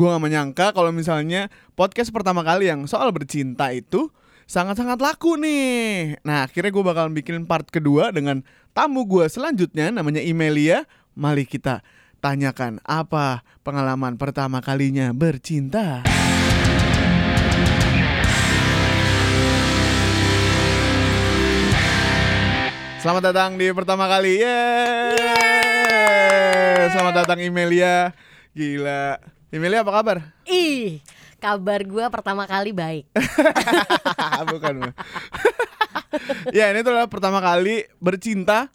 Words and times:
gue 0.00 0.08
gak 0.08 0.24
menyangka 0.24 0.72
kalau 0.72 0.88
misalnya 0.96 1.52
podcast 1.76 2.08
pertama 2.08 2.40
kali 2.40 2.72
yang 2.72 2.88
soal 2.88 3.12
bercinta 3.12 3.68
itu 3.68 4.08
sangat-sangat 4.48 4.96
laku 4.96 5.36
nih. 5.36 6.16
Nah 6.24 6.48
akhirnya 6.48 6.72
gue 6.72 6.80
bakal 6.80 7.12
bikin 7.12 7.44
part 7.44 7.68
kedua 7.68 8.08
dengan 8.08 8.40
tamu 8.72 9.04
gue 9.04 9.28
selanjutnya 9.28 9.92
namanya 9.92 10.24
Imelia. 10.24 10.88
Mari 11.12 11.44
kita 11.44 11.84
tanyakan 12.24 12.80
apa 12.88 13.44
pengalaman 13.60 14.16
pertama 14.16 14.64
kalinya 14.64 15.12
bercinta. 15.12 16.08
Selamat 23.04 23.32
datang 23.32 23.60
di 23.60 23.68
pertama 23.76 24.08
kali. 24.08 24.40
Yeay. 24.40 25.28
Selamat 26.88 27.20
datang 27.20 27.44
Imelia. 27.44 28.16
Gila. 28.56 29.39
Imelia 29.50 29.82
apa 29.82 29.90
kabar? 29.90 30.18
Ih, 30.46 31.02
kabar 31.42 31.82
gue 31.82 32.04
pertama 32.06 32.46
kali 32.46 32.70
baik. 32.70 33.10
Bukan. 34.54 34.74
Bu. 34.78 34.90
ya, 36.56 36.70
ini 36.70 36.86
tuh 36.86 36.94
adalah 36.94 37.10
pertama 37.10 37.42
kali 37.42 37.82
bercinta 37.98 38.70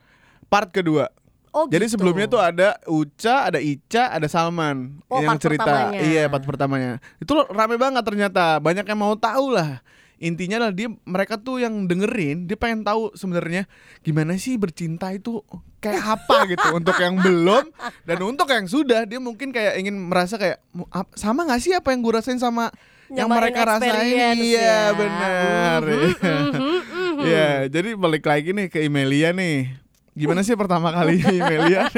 part 0.51 0.67
kedua. 0.75 1.07
Oh, 1.55 1.71
Jadi 1.71 1.87
gitu. 1.87 1.95
sebelumnya 1.95 2.27
tuh 2.27 2.43
ada 2.43 2.75
Uca, 2.83 3.47
ada 3.47 3.63
Ica, 3.63 4.11
ada 4.11 4.27
Salman 4.27 4.99
Oh, 5.07 5.23
yang 5.23 5.39
part 5.39 5.47
cerita. 5.47 5.63
pertamanya. 5.63 5.99
Iya, 6.03 6.23
part 6.27 6.43
pertamanya. 6.43 6.91
Itu 7.23 7.31
rame 7.47 7.79
banget 7.79 8.03
ternyata. 8.03 8.59
Banyak 8.59 8.83
yang 8.83 8.99
mau 8.99 9.15
tahu 9.15 9.55
lah. 9.55 9.79
Intinya 10.15 10.63
adalah 10.63 10.71
dia 10.71 10.87
mereka 11.03 11.35
tuh 11.35 11.59
yang 11.59 11.85
dengerin, 11.85 12.47
dia 12.47 12.55
pengen 12.55 12.87
tahu 12.87 13.11
sebenarnya 13.13 13.67
gimana 13.99 14.39
sih 14.39 14.55
bercinta 14.55 15.11
itu 15.11 15.43
kayak 15.83 16.03
apa 16.19 16.47
gitu. 16.47 16.67
Untuk 16.79 16.95
yang 16.97 17.19
belum 17.19 17.69
dan 18.07 18.17
untuk 18.23 18.47
yang 18.47 18.65
sudah 18.65 19.03
dia 19.03 19.19
mungkin 19.19 19.51
kayak 19.51 19.75
ingin 19.77 19.95
merasa 20.07 20.39
kayak 20.39 20.63
"Mu- 20.71 20.87
ap- 20.89 21.11
sama 21.13 21.43
gak 21.45 21.59
sih 21.59 21.75
apa 21.75 21.91
yang 21.91 21.99
gue 21.99 22.13
rasain 22.15 22.39
sama 22.39 22.71
yang 23.11 23.29
Nyobain 23.29 23.53
mereka 23.53 23.61
rasain? 23.69 24.33
iya 24.39 24.89
ya. 24.89 24.97
benar 24.97 25.81
mhm, 25.85 26.09
mhm. 26.25 27.17
ya 27.21 27.49
jadi 27.69 27.93
balik 27.93 28.25
lagi 28.25 28.49
nih 28.49 28.67
ke 28.71 28.81
Imelia 28.81 29.29
nih. 29.29 29.77
Gimana 30.15 30.41
sih 30.41 30.55
pertama 30.55 30.95
kali 30.95 31.19
Imelia 31.43 31.91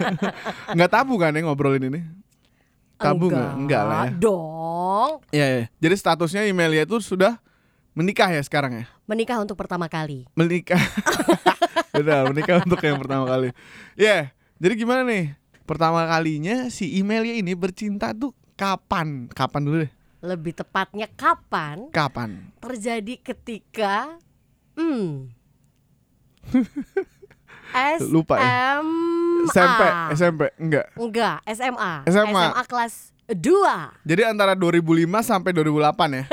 nggak 0.76 0.90
tabu 0.92 1.16
kan 1.16 1.32
ya 1.32 1.40
ngobrolin 1.40 1.88
ini 1.88 2.04
tabu 2.96 3.28
nggak 3.28 3.52
enggak. 3.56 3.82
Lah 3.84 4.06
ya. 4.08 4.12
Dong. 4.16 5.10
Iya, 5.32 5.46
iya. 5.46 5.64
jadi 5.80 5.94
statusnya 5.96 6.42
Imelia 6.48 6.88
itu 6.88 6.96
sudah 7.00 7.38
menikah 7.96 8.28
ya 8.32 8.40
sekarang 8.44 8.84
ya? 8.84 8.84
Menikah 9.08 9.40
untuk 9.40 9.56
pertama 9.56 9.88
kali. 9.88 10.28
menikah. 10.36 10.80
Benar 11.96 12.28
menikah 12.28 12.60
untuk 12.60 12.80
yang 12.84 13.00
pertama 13.00 13.24
kali. 13.24 13.52
Ya 13.96 14.36
jadi 14.56 14.74
gimana 14.76 15.04
nih? 15.04 15.36
Pertama 15.68 16.08
kalinya 16.08 16.72
si 16.72 16.96
Imelia 16.96 17.36
ini 17.36 17.52
bercinta 17.52 18.16
tuh 18.16 18.32
kapan? 18.56 19.28
Kapan 19.32 19.60
dulu 19.64 19.76
deh? 19.84 19.92
Lebih 20.24 20.56
tepatnya 20.56 21.08
kapan? 21.12 21.92
Kapan? 21.92 22.54
Terjadi 22.64 23.20
ketika 23.20 24.16
hmm. 24.80 25.28
S 27.98 28.00
Lupa 28.06 28.40
ya. 28.40 28.80
SMP 29.48 29.82
SMP 30.12 30.42
enggak 30.56 30.86
Enggak, 30.94 31.36
SMA. 31.48 31.92
SMA. 32.06 32.44
kelas 32.64 32.94
2. 33.26 34.06
jadi 34.06 34.22
antara 34.26 34.52
2005 34.52 34.86
sampai 35.20 35.50
2008 35.52 35.66
ya 36.12 36.24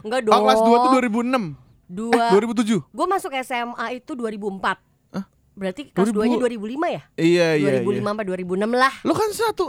Enggak 0.00 0.20
dong. 0.24 0.32
oh 0.32 0.40
kelas 0.42 0.60
2 0.60 0.84
tuh 0.84 0.90
2006 0.96 1.54
Dua. 1.90 2.14
eh 2.14 2.30
2007 2.32 2.80
Gue 2.88 3.06
masuk 3.06 3.32
SMA 3.36 3.86
itu 3.92 4.12
2004. 4.12 4.78
Hah? 5.10 5.24
Berarti 5.52 5.90
kelas 5.90 6.08
2 6.08 6.24
nya 6.24 6.36
2000? 6.38 6.56
2005 6.78 6.86
ya? 6.88 7.02
iya 7.16 7.48
iya 7.54 7.70
2005 7.80 7.90
iya 7.90 8.02
sampai 8.02 8.24
2006 8.24 8.70
lah. 8.72 8.92
lo 9.02 9.12
kan 9.12 9.28
satu 9.30 9.64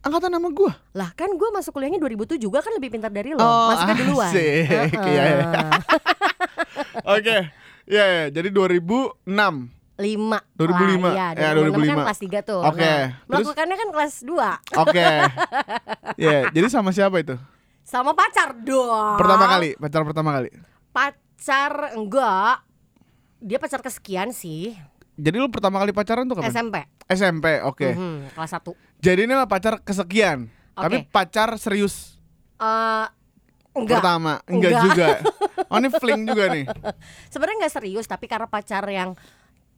angkatan 0.00 0.30
sama 0.32 0.48
gua 0.50 0.72
Lah 0.92 1.10
kan 1.12 1.28
gue 1.28 1.48
masuk 1.50 1.70
kuliahnya 1.72 1.98
2007 1.98 2.38
juga 2.40 2.58
kan 2.60 2.72
lebih 2.72 2.90
pintar 2.90 3.10
dari 3.10 3.30
lo. 3.30 3.42
Masuknya 3.42 3.96
duluan. 3.98 4.22
Oh, 4.22 4.30
asik. 4.30 4.66
Iya, 5.04 5.22
iya. 5.22 5.44
oke 7.04 7.36
Iya, 7.86 8.04
iya. 8.04 8.24
jadi 8.32 8.48
2006 8.50 9.30
Lima 9.96 10.38
2005. 10.52 11.00
lah, 11.02 11.14
Ya, 11.14 11.26
ya, 11.32 11.48
2005 11.52 11.72
kan 11.88 11.96
2005. 11.96 12.04
kelas 12.04 12.20
3 12.20 12.40
tuh 12.42 12.60
Oke, 12.62 12.80
nah, 12.82 13.00
terus? 13.08 13.26
Melakukannya 13.26 13.76
kan 13.76 13.88
kelas 13.90 14.14
2 14.22 14.76
Oke. 14.78 15.08
Ya, 16.22 16.36
jadi 16.48 16.66
sama 16.66 16.90
siapa 16.90 17.16
itu? 17.16 17.36
Sama 17.82 18.12
pacar 18.12 18.52
dong 18.56 19.16
Pertama 19.16 19.44
kali, 19.46 19.72
pacar 19.74 20.02
pertama 20.02 20.30
kali. 20.32 20.48
Pacar 20.90 21.72
enggak 21.92 22.64
Dia 23.38 23.56
pacar 23.56 23.80
kesekian 23.80 24.30
sih 24.30 24.76
Jadi 25.14 25.36
lu 25.36 25.48
pertama 25.48 25.76
kali 25.78 25.90
pacaran 25.90 26.24
tuh 26.24 26.36
kapan? 26.36 26.50
SMP 26.50 26.76
SMP, 27.06 27.62
oke. 27.62 27.88
Mhm, 27.88 28.32
Kelas 28.32 28.52
1 28.52 28.74
Jadi 28.98 29.20
ini 29.22 29.32
lah 29.32 29.46
pacar 29.46 29.78
kesekian. 29.78 30.50
Tapi 30.72 30.96
Oke. 30.98 31.08
pacar 31.08 31.54
serius 31.54 32.20
Eh, 32.56 33.06
Enggak 33.72 34.00
pertama, 34.00 34.40
enggak, 34.44 34.72
Enggak. 34.72 34.84
juga. 34.86 35.08
Oh, 35.66 35.76
ini 35.76 35.88
fling 35.90 36.22
juga 36.24 36.46
nih. 36.48 36.64
Sebenarnya 37.26 37.56
nggak 37.60 37.74
serius 37.74 38.04
Tapi 38.04 38.24
karena 38.24 38.46
pacar 38.46 38.84
yang 38.86 39.16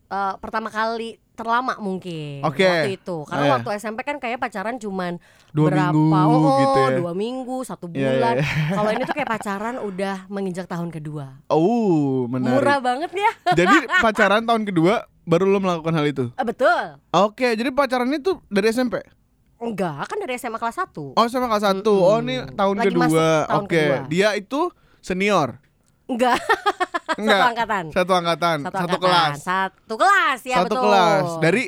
eh, 0.09 0.35
Pertama 0.37 0.69
kali 0.69 1.17
terlama 1.33 1.79
mungkin 1.79 2.43
Oke. 2.43 2.65
Waktu 2.65 2.91
itu 2.97 3.17
Karena 3.23 3.39
Oh, 3.39 3.47
iya. 3.47 3.55
waktu 3.55 3.69
SMP 3.79 4.03
kan 4.03 4.17
kayak 4.17 4.39
pacaran 4.39 4.75
cuman 4.77 5.23
Dua 5.49 5.71
berapa 5.71 5.95
minggu 5.95 6.35
oh, 6.45 6.59
gitu 6.59 6.79
ya. 6.81 6.89
dua 6.99 7.13
minggu 7.13 7.57
satu 7.63 7.87
Iya, 7.89 8.11
bulan 8.11 8.35
iya, 8.37 8.47
kalau 8.73 8.91
ini 8.91 9.03
tuh 9.03 9.15
kayak 9.15 9.31
pacaran 9.35 9.75
udah 9.79 10.17
menginjak 10.27 10.67
tahun 10.67 10.91
kedua 10.91 11.39
Oh, 11.47 12.27
menarik. 12.27 12.59
murah 12.59 12.79
banget 12.79 13.11
ya 13.13 13.31
Jadi 13.61 13.77
pacaran 13.97 14.43
tahun 14.43 14.63
kedua 14.65 14.95
baru 15.23 15.45
lo 15.45 15.59
melakukan 15.59 15.93
hal 15.93 16.05
itu. 16.05 16.25
Eh, 16.33 16.43
betul 16.43 16.97
Oke, 17.11 17.53
jadi 17.53 17.69
pacaran 17.69 18.09
itu 18.11 18.41
dari 18.47 18.69
SMP. 18.69 18.99
enggak 19.59 20.07
kan 20.07 20.19
dari 20.19 20.35
SMA 20.35 20.55
kelas 20.55 20.79
1 20.87 21.15
Oh, 21.15 21.27
sama 21.27 21.47
kelas 21.47 21.65
satu. 21.65 21.95
Mm-mm. 21.95 22.09
Oh, 22.09 22.19
ini 22.21 22.37
tahun 22.49 22.77
Lagi 22.77 22.87
kedua. 22.89 23.29
Oke, 23.57 23.75
kedua. 23.75 23.99
dia 24.07 24.29
itu 24.33 24.71
senior. 25.01 25.59
Enggak 26.09 26.41
Enggak. 27.21 27.39
satu 27.39 27.49
angkatan 27.51 27.85
Satu 27.91 28.13
angkatan, 28.15 28.57
satu, 28.63 28.77
angkatan. 28.79 29.01
kelas. 29.01 29.35
satu 29.41 29.95
kelas 29.95 30.41
ya 30.43 30.57
satu 30.59 30.65
betul 30.67 30.83
kelas 30.83 31.27
dari 31.39 31.65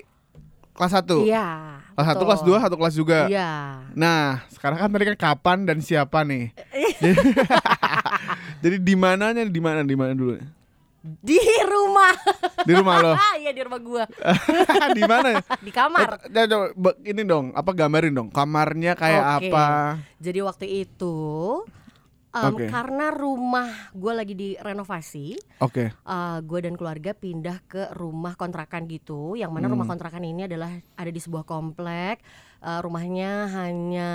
kelas 0.71 0.93
satu. 0.93 1.17
iya 1.23 1.49
Kelas 1.91 2.07
satu, 2.09 2.23
kelas 2.25 2.41
dua, 2.41 2.57
satu 2.59 2.75
kelas 2.75 2.95
juga. 2.95 3.19
iya 3.27 3.85
Nah, 3.93 4.41
sekarang 4.49 4.79
kan 4.79 4.89
tadi 4.89 5.05
kan 5.07 5.17
kapan 5.19 5.59
dan 5.63 5.79
siapa 5.79 6.25
nih? 6.25 6.57
Jadi 8.63 8.77
di 8.79 8.95
mananya 8.95 9.43
di 9.43 9.61
mana 9.61 9.81
di 9.83 9.93
mana 9.93 10.13
dulu? 10.13 10.37
di 11.01 11.41
rumah 11.65 12.13
Di 12.61 12.77
rumah 12.77 12.97
lo. 13.01 13.13
iya 13.37 13.51
di 13.51 13.61
rumah 13.61 13.81
gua 13.81 14.05
di 14.91 15.01
mana? 15.03 15.41
di 15.59 15.73
kamar 15.73 16.29
Eh, 16.29 16.45
ini 17.09 17.25
dong, 17.25 17.53
apa 17.53 17.73
gambarin 17.73 18.13
dong? 18.13 18.29
Kamarnya 18.29 18.93
kayak 18.95 19.41
Oke. 19.41 19.49
apa? 19.49 19.97
jadi 20.17 20.45
waktu 20.45 20.85
itu 20.85 21.17
em, 22.31 22.53
Oke. 22.53 22.67
karena 22.67 23.11
rumah 23.11 23.91
gua 23.91 24.15
lagi 24.15 24.33
direnovasi 24.33 25.35
Oke. 25.59 25.91
gue 26.41 26.59
dan 26.61 26.75
keluarga 26.75 27.11
pindah 27.11 27.59
ke 27.65 27.91
rumah 27.93 28.35
kontrakan 28.35 28.87
gitu, 28.87 29.35
yang 29.35 29.51
mana 29.51 29.67
Hmm. 29.67 29.75
rumah 29.75 29.87
kontrakan 29.87 30.23
ini 30.23 30.47
adalah 30.47 30.71
ada 30.95 31.11
di 31.11 31.19
sebuah 31.19 31.43
komplek, 31.43 32.23
Eh, 32.61 32.81
rumahnya 32.85 33.49
hanya 33.51 34.11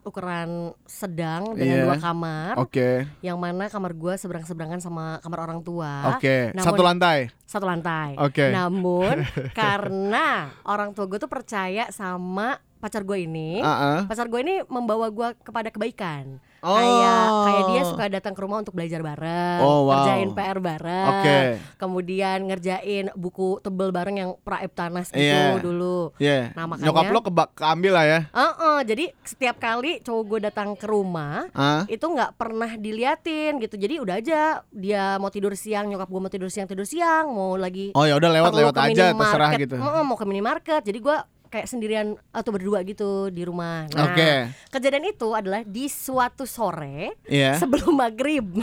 ukuran 0.00 0.72
sedang 0.86 1.52
dengan 1.52 1.74
Iya. 1.74 1.84
dua 1.84 1.96
kamar, 1.98 2.54
Oke. 2.56 3.04
yang 3.20 3.36
mana 3.36 3.66
kamar 3.66 3.92
gue 3.92 4.14
seberang-seberangan 4.14 4.78
sama 4.78 5.18
kamar 5.20 5.40
orang 5.42 5.60
tua, 5.60 6.14
Oke. 6.14 6.54
namun- 6.54 6.64
Satu 6.64 6.80
lantai. 6.80 7.18
satu 7.44 7.66
lantai. 7.66 8.14
Oke. 8.16 8.48
Namun 8.48 9.10
karena 9.58 10.54
orang 10.64 10.94
tua 10.94 11.04
gue 11.04 11.18
tuh 11.18 11.26
percaya 11.26 11.90
sama 11.90 12.56
pacar 12.78 13.02
gue 13.02 13.26
ini, 13.26 13.58
Ah, 13.58 13.68
ah. 13.68 13.98
pacar 14.06 14.30
gue 14.30 14.38
ini 14.38 14.62
membawa 14.64 15.10
gue 15.10 15.34
kepada 15.42 15.68
kebaikan. 15.68 16.38
Oh. 16.60 16.74
Kayak 16.74 17.18
kayak 17.44 17.62
dia 17.64 17.82
suka 17.84 18.04
datang 18.08 18.32
ke 18.32 18.40
rumah 18.40 18.58
untuk 18.58 18.72
belajar 18.72 18.98
bareng, 18.98 19.60
Oh, 19.60 19.86
wow. 19.86 19.90
ngerjain 19.94 20.30
PR 20.32 20.58
bareng, 20.58 21.06
Oke. 21.12 21.38
kemudian 21.78 22.38
ngerjain 22.44 23.04
buku 23.14 23.58
tebel 23.58 23.88
bareng 23.88 24.16
yang 24.16 24.30
praib 24.38 24.72
tanas 24.72 25.08
gitu 25.08 25.22
Iya. 25.22 25.58
dulu. 25.58 26.10
Iya. 26.16 26.50
Nah, 26.52 26.66
makanya- 26.66 26.86
Nyokap 26.88 27.04
lo 27.08 27.20
keba 27.22 27.44
keambil 27.48 27.92
lah 27.92 28.04
ya. 28.04 28.20
Heeh, 28.28 28.78
jadi 28.84 29.04
setiap 29.22 29.56
kali 29.56 30.00
cowok 30.00 30.24
gue 30.24 30.38
datang 30.42 30.74
ke 30.74 30.84
rumah 30.84 31.46
Ah. 31.52 31.86
itu 31.86 32.02
nggak 32.02 32.34
pernah 32.34 32.70
diliatin 32.72 33.58
gitu. 33.58 33.74
Jadi 33.74 33.94
udah 33.98 34.16
aja 34.16 34.40
dia 34.68 35.16
mau 35.16 35.28
tidur 35.28 35.54
siang, 35.54 35.86
nyokap 35.86 36.06
gue 36.06 36.20
mau 36.20 36.28
tidur 36.28 36.48
siang 36.48 36.66
tidur 36.66 36.84
siang, 36.84 37.30
mau 37.30 37.54
lagi 37.54 37.90
Oh 37.92 38.02
ya 38.02 38.14
udah 38.14 38.28
perlu 38.28 38.38
lewat-lewat 38.42 38.74
ke 38.74 38.82
aja 38.88 39.04
terserah 39.12 39.50
gitu. 39.56 39.74
heeh, 39.76 40.02
mau 40.02 40.14
ke 40.14 40.24
minimarket. 40.24 40.82
Jadi 40.82 40.98
gue 40.98 41.16
kayak 41.48 41.66
sendirian 41.66 42.06
atau 42.28 42.50
berdua 42.50 42.80
gitu 42.82 43.28
di 43.28 43.42
rumah. 43.42 43.88
Nah, 43.90 44.12
Oke. 44.12 44.52
kejadian 44.68 45.08
itu 45.08 45.32
adalah 45.32 45.60
di 45.62 45.84
suatu 45.86 46.44
sore 46.44 47.16
Iya. 47.24 47.56
sebelum 47.56 47.92
maghrib. 47.94 48.44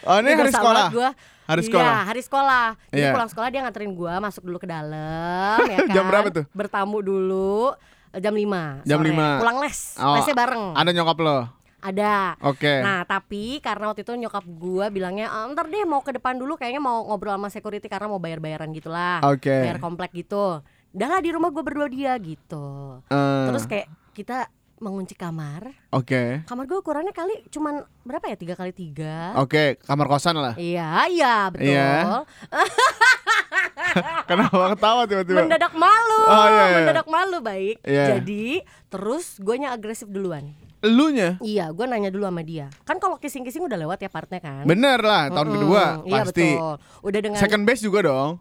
Oh 0.00 0.16
ini 0.16 0.32
hari 0.32 0.48
sekolah. 0.48 0.88
Gua, 0.90 1.10
Hari 1.44 1.62
sekolah. 1.62 1.82
Iya, 1.92 2.06
hari 2.06 2.22
sekolah. 2.22 2.66
Jadi 2.88 3.02
Iya. 3.02 3.10
pulang 3.10 3.26
sekolah 3.28 3.48
dia 3.50 3.60
nganterin 3.60 3.92
gua 3.92 4.14
masuk 4.18 4.42
dulu 4.44 4.56
ke 4.56 4.68
dalam 4.70 5.58
ya 5.60 5.76
kan. 5.82 5.88
Jam 5.90 6.04
berapa 6.06 6.28
tuh? 6.30 6.44
Bertamu 6.50 7.02
dulu 7.02 7.74
jam 8.12 8.32
5 8.32 8.80
Jam 8.82 8.98
sore. 8.98 9.10
5. 9.10 9.42
Pulang 9.42 9.58
les. 9.60 9.78
Oh, 9.98 10.14
Lesnya 10.14 10.32
bareng. 10.32 10.64
Ada 10.72 10.90
nyokap 10.90 11.18
lo. 11.18 11.38
Ada. 11.80 12.36
Oke. 12.44 12.70
Nah 12.80 13.02
tapi 13.02 13.58
karena 13.58 13.88
waktu 13.88 14.04
itu 14.04 14.12
nyokap 14.14 14.44
gua 14.46 14.88
bilangnya 14.88 15.26
"Ah, 15.28 15.48
ntar 15.48 15.66
deh 15.66 15.82
mau 15.82 16.00
ke 16.00 16.12
depan 16.12 16.36
dulu 16.36 16.54
kayaknya 16.54 16.78
mau 16.78 17.02
ngobrol 17.02 17.34
sama 17.34 17.48
security 17.48 17.88
karena 17.88 18.06
mau 18.06 18.16
bayar-bayaran 18.16 18.68
gitulah 18.70 19.24
Oke. 19.24 19.50
bayar 19.50 19.80
komplek 19.80 20.12
gitu 20.14 20.60
Udah 20.90 21.08
lah 21.08 21.20
di 21.20 21.30
rumah 21.30 21.48
gue 21.48 21.62
berdua 21.62 21.86
dia 21.86 22.18
gitu 22.18 22.98
Eh, 23.06 23.46
Terus 23.46 23.64
kayak 23.64 23.86
kita 24.10 24.50
mengunci 24.76 25.12
kamar. 25.12 25.70
Oke. 25.90 26.40
Kamar 26.44 26.64
gue 26.64 26.74
ukurannya 26.74 27.12
kali 27.12 27.44
cuman 27.48 27.84
berapa 28.00 28.26
ya? 28.26 28.34
Tiga 28.34 28.54
kali 28.54 28.72
tiga. 28.72 29.36
Oke, 29.36 29.76
kamar 29.78 30.08
kosan 30.08 30.34
lah. 30.34 30.56
Iya, 30.56 31.04
iya 31.06 31.34
betul. 31.52 31.68
Iya. 31.68 32.24
Kenapa 34.24 34.72
ketawa 34.72 35.02
tiba-tiba? 35.04 35.42
Mendadak 35.42 35.74
malu, 35.74 36.20
Oh, 36.22 36.46
iya, 36.46 36.64
iya. 36.64 36.76
mendadak 36.80 37.08
malu 37.08 37.38
baik. 37.40 37.76
Iya. 37.82 38.04
Jadi 38.16 38.62
terus 38.88 39.36
guanya 39.36 39.70
agresif 39.70 40.06
duluan. 40.06 40.54
Elunya? 40.80 41.36
Iya, 41.38 41.68
gue 41.70 41.84
nanya 41.84 42.08
dulu 42.08 42.24
sama 42.24 42.40
dia. 42.40 42.72
Kan 42.82 42.96
kalau 42.96 43.20
kissing-kissing 43.20 43.60
udah 43.60 43.76
lewat 43.76 44.00
ya 44.00 44.08
partnya 44.08 44.40
kan. 44.40 44.64
Bener 44.64 44.96
lah, 44.98 45.28
tahun 45.28 45.44
Mm-mm, 45.44 45.56
kedua 45.58 45.84
iya, 46.02 46.22
pasti. 46.24 46.48
betul. 46.56 46.74
Udah 47.04 47.20
dengan 47.20 47.36
Second 47.38 47.62
base 47.68 47.82
juga 47.84 48.00
dong. 48.02 48.40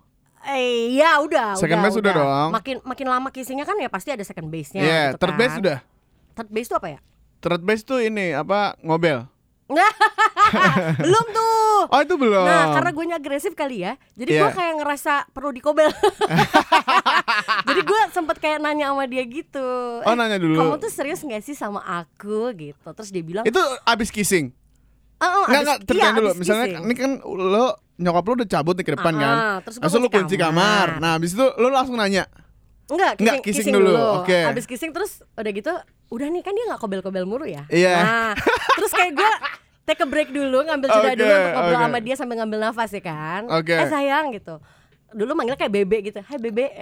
Eh, 0.49 0.65
iya 0.91 1.21
udah, 1.21 1.53
Second 1.53 1.77
udah, 1.77 1.85
base 1.85 1.97
udah 1.97 2.13
dong. 2.15 2.49
Makin 2.51 2.75
makin 2.81 3.07
lama 3.07 3.29
kissingnya 3.29 3.63
kan 3.63 3.77
ya 3.77 3.85
pasti 3.85 4.09
ada 4.09 4.21
second 4.21 4.49
base-nya. 4.49 4.81
Iya, 4.81 5.01
gitu 5.11 5.21
third 5.21 5.31
kan. 5.31 5.39
base 5.39 5.53
sudah. 5.55 5.77
Third 6.33 6.49
base 6.49 6.65
itu 6.65 6.75
apa 6.75 6.87
ya? 6.89 6.99
Third 7.39 7.61
base 7.61 7.83
tuh 7.83 7.99
ini 7.99 8.33
apa 8.33 8.73
ngobel. 8.81 9.29
Belum 10.99 11.25
tuh. 11.29 11.57
Oh 11.95 12.03
itu 12.03 12.11
belum. 12.13 12.43
Nah, 12.43 12.75
karena 12.75 12.91
gue 12.91 13.05
agresif 13.09 13.53
kali 13.55 13.81
ya, 13.81 13.95
jadi 14.11 14.35
gue 14.35 14.45
Iya. 14.45 14.53
kayak 14.53 14.73
ngerasa 14.77 15.31
perlu 15.31 15.49
dikobel. 15.49 15.87
jadi 17.69 17.81
gue 17.81 17.99
sempet 18.11 18.35
kayak 18.37 18.59
nanya 18.59 18.91
sama 18.91 19.07
dia 19.07 19.23
gitu. 19.23 19.63
Oh, 20.03 20.11
nanya 20.11 20.35
dulu. 20.35 20.59
Kamu 20.59 20.75
tuh 20.75 20.91
serius 20.91 21.23
gak 21.23 21.39
sih 21.39 21.55
sama 21.55 21.79
aku 21.79 22.51
gitu? 22.53 22.83
Terus 22.83 23.09
dia 23.09 23.23
bilang, 23.23 23.43
itu 23.43 23.55
abis 23.85 24.11
kissing. 24.11 24.51
"Oh, 25.17 25.23
oh, 25.23 25.43
Enggak 25.47 25.55
abis- 25.55 25.63
enggak 25.63 25.79
iya, 25.79 25.87
ceritain 25.87 26.13
dulu. 26.13 26.29
Misalnya 26.35 26.65
kissing." 26.67 26.83
ini 26.83 26.93
kan 26.93 27.11
lo 27.23 27.67
nyokap 27.99 28.23
lo 28.23 28.33
udah 28.33 28.49
cabut 28.49 28.73
nih 28.73 28.85
ke 28.85 28.93
depan 28.95 29.13
Ah, 29.13 29.19
kan. 29.19 29.35
terus 29.61 29.75
gua 29.75 29.83
Langsung 29.85 30.01
lo 30.01 30.09
kunci 30.09 30.35
kamar. 30.35 30.87
kamar. 30.87 30.87
Nah, 30.97 31.11
abis 31.13 31.31
itu 31.31 31.45
lo 31.45 31.67
langsung 31.67 31.95
nanya. 31.95 32.23
Enggak, 32.87 33.19
Enggak, 33.19 33.35
kissing, 33.39 33.43
kissing 33.43 33.65
kissing 33.69 33.75
dulu. 33.75 33.91
dulu. 33.91 34.05
Oke. 34.23 34.39
Abis 34.41 34.65
kissing 34.65 34.89
terus 34.89 35.11
udah 35.33 35.51
gitu, 35.51 35.73
udah 36.09 36.27
nih 36.27 36.41
kan 36.41 36.51
dia 36.51 36.65
nggak 36.65 36.79
kobel-kobel 36.79 37.23
mulu 37.23 37.43
ya. 37.43 37.67
Iya. 37.67 37.95
Nah, 37.99 38.31
terus 38.73 38.89
kayak 38.89 39.13
gue 39.13 39.31
take 39.85 39.99
a 39.99 40.07
break 40.07 40.29
dulu, 40.29 40.63
ngambil 40.63 40.87
jeda 40.87 41.01
Oke, 41.03 41.13
dulu 41.15 41.29
untuk 41.29 41.51
ngobrol 41.51 41.69
oke. 41.71 41.83
sama 41.83 41.97
dia 41.99 42.15
sambil 42.15 42.35
ngambil 42.37 42.59
nafas 42.63 42.89
ya 42.89 43.01
kan. 43.01 43.41
Oke. 43.51 43.75
Eh 43.75 43.87
sayang 43.87 44.31
gitu. 44.31 44.55
Dulu 45.09 45.31
manggil 45.33 45.53
kayak 45.53 45.69
bebe 45.71 45.97
gitu. 46.03 46.19
Hai 46.19 46.37
bebe. 46.37 46.65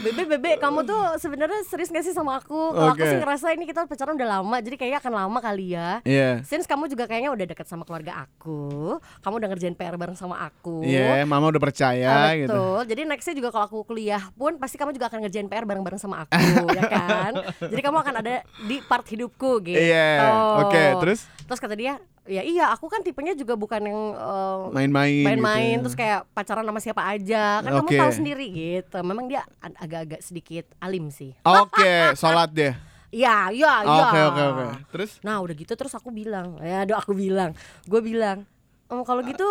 Bebe, 0.00 0.24
bebe, 0.24 0.56
kamu 0.56 0.88
tuh 0.88 0.96
sebenarnya 1.20 1.60
serius 1.68 1.92
gak 1.92 2.00
sih 2.00 2.16
sama 2.16 2.40
aku? 2.40 2.72
Kalau 2.72 2.96
aku 2.96 3.04
Oke. 3.04 3.10
sih 3.12 3.20
ngerasa 3.20 3.46
ini 3.52 3.68
kita 3.68 3.84
pacaran 3.84 4.16
udah 4.16 4.40
lama, 4.40 4.56
jadi 4.64 4.80
kayaknya 4.80 4.98
akan 5.04 5.12
lama 5.12 5.38
kali 5.44 5.76
ya. 5.76 6.00
Iya. 6.08 6.40
Since 6.40 6.64
kamu 6.64 6.88
juga 6.88 7.04
kayaknya 7.04 7.28
udah 7.28 7.44
deket 7.44 7.68
sama 7.68 7.84
keluarga 7.84 8.24
aku, 8.24 8.96
kamu 9.20 9.34
udah 9.44 9.48
ngerjain 9.52 9.76
PR 9.76 10.00
bareng 10.00 10.16
sama 10.16 10.40
aku. 10.40 10.80
Iya, 10.80 11.28
mama 11.28 11.52
udah 11.52 11.60
percaya 11.60 12.08
Ah, 12.08 12.32
gitu. 12.32 12.48
betul. 12.48 12.80
Jadi 12.88 13.00
nextnya 13.04 13.34
juga 13.36 13.48
kalau 13.52 13.64
aku 13.68 13.78
kuliah 13.84 14.24
pun 14.32 14.56
pasti 14.56 14.80
kamu 14.80 14.96
juga 14.96 15.12
akan 15.12 15.20
ngerjain 15.28 15.48
PR 15.52 15.68
bareng-bareng 15.68 16.00
sama 16.00 16.24
aku, 16.24 16.40
ya 16.80 16.82
kan? 16.88 17.32
Jadi 17.60 17.80
kamu 17.84 17.96
akan 18.00 18.14
ada 18.24 18.34
di 18.64 18.80
part 18.80 19.04
hidupku 19.04 19.60
gitu. 19.68 19.76
Iya. 19.76 20.64
Oke, 20.64 20.96
terus 20.96 21.28
Terus 21.44 21.58
kata 21.58 21.74
dia, 21.74 21.98
ya 22.24 22.42
iya 22.42 22.68
aku 22.68 22.86
kan 22.86 23.00
tipenya 23.00 23.32
juga 23.32 23.56
bukan 23.56 23.80
yang 23.80 24.00
eh, 24.12 24.58
main-main. 24.70 25.24
main-main 25.24 25.76
gitu. 25.76 25.82
terus 25.88 25.96
kayak 25.96 26.28
pacaran 26.30 26.62
sama 26.62 26.78
siapa 26.78 27.02
aja 27.02 27.60
kan 27.60 27.70
Oke. 27.80 27.96
kamu 27.96 28.00
tahu 28.00 28.12
sendiri 28.12 28.46
gitu. 28.48 28.96
Memang 29.00 29.26
dia 29.26 29.42
ag- 29.58 29.78
agak-agak 29.78 30.20
sedikit 30.20 30.64
alim 30.78 31.08
sih. 31.08 31.32
Oke, 31.40 32.12
sholat 32.14 32.50
deh. 32.50 32.72
Iya, 33.10 33.48
iya, 33.56 33.72
iya. 33.82 34.04
Oke, 34.04 34.20
oke, 34.26 34.42
oke. 34.46 34.64
Terus 34.92 35.10
Nah 35.20 35.40
udah 35.40 35.54
gitu 35.54 35.72
terus 35.74 35.92
aku 35.92 36.08
bilang, 36.08 36.60
ya 36.60 36.84
aduh 36.84 36.96
aku 36.96 37.12
bilang, 37.12 37.56
gue 37.84 38.00
bilang, 38.00 38.44
"Em, 38.86 39.00
kalau 39.02 39.24
gitu 39.24 39.48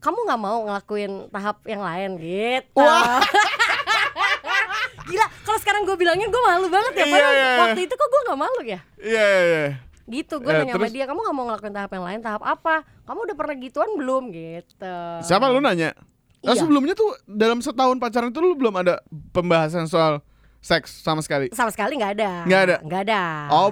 kamu 0.00 0.16
nggak 0.24 0.40
mau 0.40 0.58
ngelakuin 0.64 1.28
tahap 1.28 1.60
yang 1.64 1.84
lain 1.84 2.10
gitu. 2.16 2.80
Wah. 2.80 3.20
Gila, 5.10 5.26
kalau 5.42 5.58
sekarang 5.58 5.82
gue 5.84 5.96
bilangnya 5.98 6.30
gue 6.30 6.42
malu 6.42 6.70
banget 6.70 6.92
ya. 6.94 7.04
Iya, 7.04 7.10
Padahal 7.10 7.32
iya, 7.32 7.42
iya. 7.42 7.60
waktu 7.60 7.80
itu 7.84 7.94
kok 7.94 8.08
gue 8.08 8.20
nggak 8.28 8.40
malu 8.40 8.60
ya. 8.62 8.80
Iya, 8.96 9.26
iya, 9.26 9.40
iya. 9.42 9.70
Gitu, 10.10 10.34
gue 10.36 10.50
Eh, 10.50 10.58
nanya 10.58 10.74
sama 10.74 10.90
dia, 10.90 11.06
kamu 11.06 11.18
nggak 11.22 11.36
mau 11.38 11.44
ngelakuin 11.46 11.70
tahap 11.72 11.90
yang 11.94 12.04
lain, 12.04 12.20
tahap 12.20 12.42
apa? 12.42 12.74
Kamu 13.06 13.18
udah 13.24 13.36
pernah 13.38 13.54
gituan 13.56 13.90
belum 13.94 14.22
gitu? 14.34 14.96
Siapa 15.22 15.46
lu 15.46 15.62
nanya? 15.62 15.94
Nah, 16.40 16.52
Iya. 16.52 16.60
sebelumnya 16.60 16.92
tuh 16.92 17.14
dalam 17.24 17.62
setahun 17.62 17.94
pacaran 17.96 18.28
itu 18.28 18.40
lu 18.40 18.56
belum 18.56 18.74
ada 18.74 18.98
pembahasan 19.30 19.86
soal 19.86 20.18
seks 20.58 20.90
sama 20.98 21.22
sekali. 21.22 21.52
Sama 21.52 21.70
sekali 21.70 21.94
nggak 21.94 22.12
ada. 22.18 22.30
Nggak 22.42 22.60
ada? 22.60 22.76
Nggak 22.82 23.00
ada. 23.06 23.22
Oh, 23.48 23.68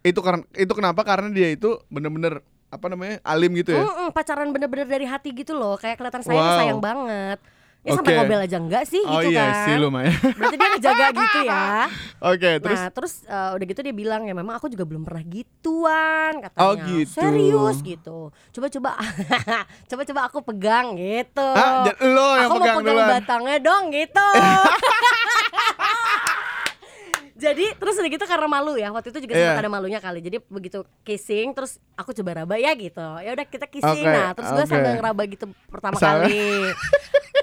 itu 0.00 0.18
karena 0.18 0.42
itu 0.54 0.72
kenapa? 0.72 1.00
Karena 1.02 1.28
dia 1.28 1.50
itu 1.50 1.76
bener-bener 1.86 2.40
apa 2.66 2.86
namanya 2.88 3.20
alim 3.20 3.52
gitu 3.52 3.76
ya. 3.76 3.84
Mm-mm, 3.84 4.08
pacaran 4.10 4.48
bener-bener 4.48 4.88
dari 4.88 5.04
hati 5.04 5.28
gitu 5.30 5.52
loh, 5.52 5.76
kayak 5.76 6.00
kelihatan 6.00 6.24
sayang 6.24 6.40
Wow. 6.40 6.56
sayang 6.56 6.80
banget. 6.80 7.38
Ya 7.82 7.98
sampai 7.98 8.14
Oke. 8.14 8.18
ngobel 8.22 8.40
aja 8.40 8.56
enggak 8.56 8.84
sih 8.86 9.02
oh 9.02 9.18
gitu 9.18 9.34
iya 9.34 9.42
kan? 9.42 9.54
sih 9.60 9.74
lumayan. 9.74 10.14
Berarti 10.14 10.54
dia 10.54 10.68
ngejaga 10.70 11.06
gitu 11.10 11.38
ya. 11.42 11.66
Oke, 12.30 12.50
terus 12.56 12.78
nah 12.78 12.88
terus 12.88 13.12
eh, 13.24 13.50
udah 13.52 13.66
gitu 13.66 13.80
dia 13.82 13.90
bilang 13.92 14.22
ya 14.22 14.32
memang 14.32 14.54
aku 14.54 14.66
juga 14.66 14.84
belum 14.84 15.02
pernah 15.02 15.18
gituan 15.20 16.32
katanya. 16.40 16.62
Oh, 16.62 16.78
gitu. 16.78 17.10
Serius 17.10 17.82
gitu. 17.82 18.18
Coba-coba, 18.50 18.90
coba-coba 19.90 20.20
aku 20.24 20.38
pegang 20.44 20.94
gitu. 20.94 21.42
ah, 21.48 21.82
lo 21.98 22.38
yang 22.38 22.46
aku 22.46 22.54
mau 22.54 22.62
pegang 22.62 22.78
pegang 22.78 22.94
duluan. 22.94 23.10
batangnya 23.10 23.56
dong 23.58 23.84
gitu. 23.90 24.26
Jadi 27.34 27.74
terus 27.74 27.98
udah 27.98 28.06
gitu 28.08 28.22
karena 28.22 28.46
malu 28.46 28.78
ya 28.78 28.94
waktu 28.94 29.10
itu 29.10 29.26
juga 29.26 29.34
sempat 29.34 29.58
Iya. 29.58 29.58
ada 29.58 29.66
malunya 29.68 29.98
kali 29.98 30.22
jadi 30.22 30.38
begitu 30.46 30.86
kissing 31.02 31.50
terus 31.50 31.82
aku 31.92 32.14
coba 32.14 32.38
raba 32.38 32.54
ya 32.54 32.70
gitu 32.72 33.02
ya 33.18 33.34
udah 33.34 33.42
kita 33.44 33.66
kissing 33.66 34.06
Oke, 34.06 34.14
nah 34.14 34.30
terus 34.30 34.46
gue 34.48 34.62
oke. 34.62 34.70
sambil 34.70 34.94
ngeraba 34.94 35.22
gitu 35.26 35.44
pertama 35.66 35.98
Sambil- 35.98 36.30
kali 36.30 36.38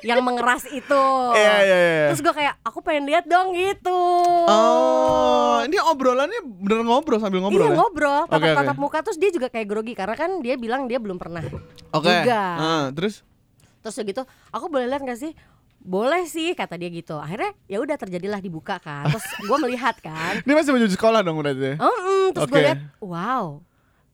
yang 0.01 0.19
mengeras 0.19 0.63
itu 0.65 1.03
Iya, 1.31 1.55
iya, 1.59 1.77
iya. 1.77 2.05
terus 2.07 2.21
gue 2.21 2.31
kayak 2.31 2.55
aku 2.61 2.79
pengen 2.79 3.05
lihat 3.05 3.25
dong 3.25 3.51
gitu 3.51 4.01
Oh, 4.45 5.61
ini 5.61 5.77
obrolannya 5.77 6.39
bener 6.43 6.81
ngobrol 6.81 7.17
sambil 7.17 7.39
ngobrol 7.39 7.61
iya 7.61 7.71
ya? 7.71 7.77
ngobrol 7.77 8.21
tatap 8.25 8.37
Oke, 8.37 8.47
oke. 8.47 8.57
tatap 8.59 8.77
muka 8.77 8.97
terus 9.01 9.17
dia 9.17 9.29
juga 9.29 9.47
kayak 9.47 9.65
grogi 9.65 9.93
karena 9.93 10.13
kan 10.13 10.39
dia 10.39 10.55
bilang 10.55 10.85
dia 10.85 10.97
belum 10.97 11.15
pernah 11.15 11.43
Oke. 11.91 12.07
juga 12.09 12.41
Ah, 12.55 12.85
terus 12.89 13.21
terus 13.79 13.95
gitu 13.97 14.21
aku 14.49 14.65
boleh 14.67 14.85
lihat 14.85 15.01
gak 15.01 15.17
sih 15.17 15.31
boleh 15.79 16.23
sih 16.25 16.51
kata 16.51 16.75
dia 16.75 16.87
gitu 16.87 17.15
akhirnya 17.15 17.55
ya 17.63 17.79
udah 17.79 17.95
terjadilah 17.95 18.37
dibuka 18.37 18.75
kan 18.77 19.07
terus 19.07 19.23
gue 19.47 19.57
melihat 19.59 19.95
kan 19.97 20.35
ini 20.39 20.51
masih 20.51 20.71
baju 20.71 20.87
sekolah 20.89 21.19
dong 21.21 21.39
berarti. 21.39 21.79
oh, 21.79 21.87
mm, 21.87 22.27
terus 22.33 22.45
gue 22.45 22.53
Oke. 22.53 22.65
lihat 22.65 22.79
wow 22.99 23.63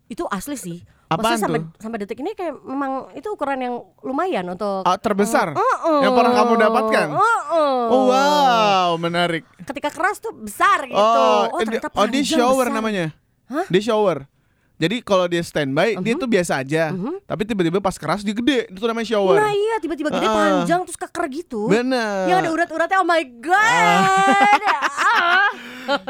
itu 0.06 0.22
asli 0.30 0.54
sih 0.54 0.80
Apaan 1.06 1.22
Maksudnya 1.24 1.38
sampai 1.40 1.60
tuh? 1.62 1.70
sampai 1.78 1.98
detik 2.00 2.18
ini 2.18 2.32
kayak 2.32 2.56
memang 2.60 2.92
itu 3.14 3.28
ukuran 3.28 3.60
yang 3.60 3.76
lumayan 4.02 4.46
untuk 4.48 4.82
Ah, 4.82 4.98
terbesar 4.98 5.54
Mm-mm. 5.54 6.02
yang 6.02 6.12
pernah 6.12 6.34
kamu 6.36 6.54
dapatkan. 6.60 7.08
Mm-mm. 7.12 7.78
Oh 7.88 8.02
wow, 8.08 8.90
menarik. 8.96 9.46
ketika 9.62 9.90
keras 9.90 10.18
tuh 10.18 10.34
besar 10.34 10.84
gitu 10.84 10.98
Oh, 10.98 11.46
oh, 11.48 11.58
eh, 11.58 11.64
ternyata 11.64 11.88
oh 11.92 12.06
di 12.06 12.22
shower 12.22 12.66
besar. 12.66 12.74
namanya. 12.74 13.06
Hah? 13.46 13.66
Di 13.66 13.80
shower. 13.80 14.26
Jadi 14.76 15.00
kalau 15.00 15.26
dia 15.26 15.40
standby, 15.40 15.96
dia 15.98 16.14
Mhm. 16.14 16.20
tuh 16.20 16.28
biasa 16.28 16.54
aja. 16.58 16.92
Mhm. 16.92 17.24
Tapi 17.24 17.42
tiba-tiba 17.44 17.80
pas 17.80 17.96
keras 17.96 18.22
dia 18.22 18.32
gede. 18.32 18.68
Itu 18.68 18.84
namanya 18.84 19.08
shower. 19.08 19.38
Nah 19.38 19.50
iya 19.50 19.76
tiba-tiba 19.80 20.10
gede 20.10 20.26
Ah. 20.26 20.36
panjang 20.36 20.84
terus 20.84 20.98
keker 20.98 21.26
gitu. 21.30 21.62
Bener. 21.66 22.28
Yang 22.28 22.38
ada 22.38 22.50
urat-uratnya 22.52 22.98
oh 22.98 23.08
my 23.08 23.24
god. 23.38 24.60
Ah. 25.06 25.48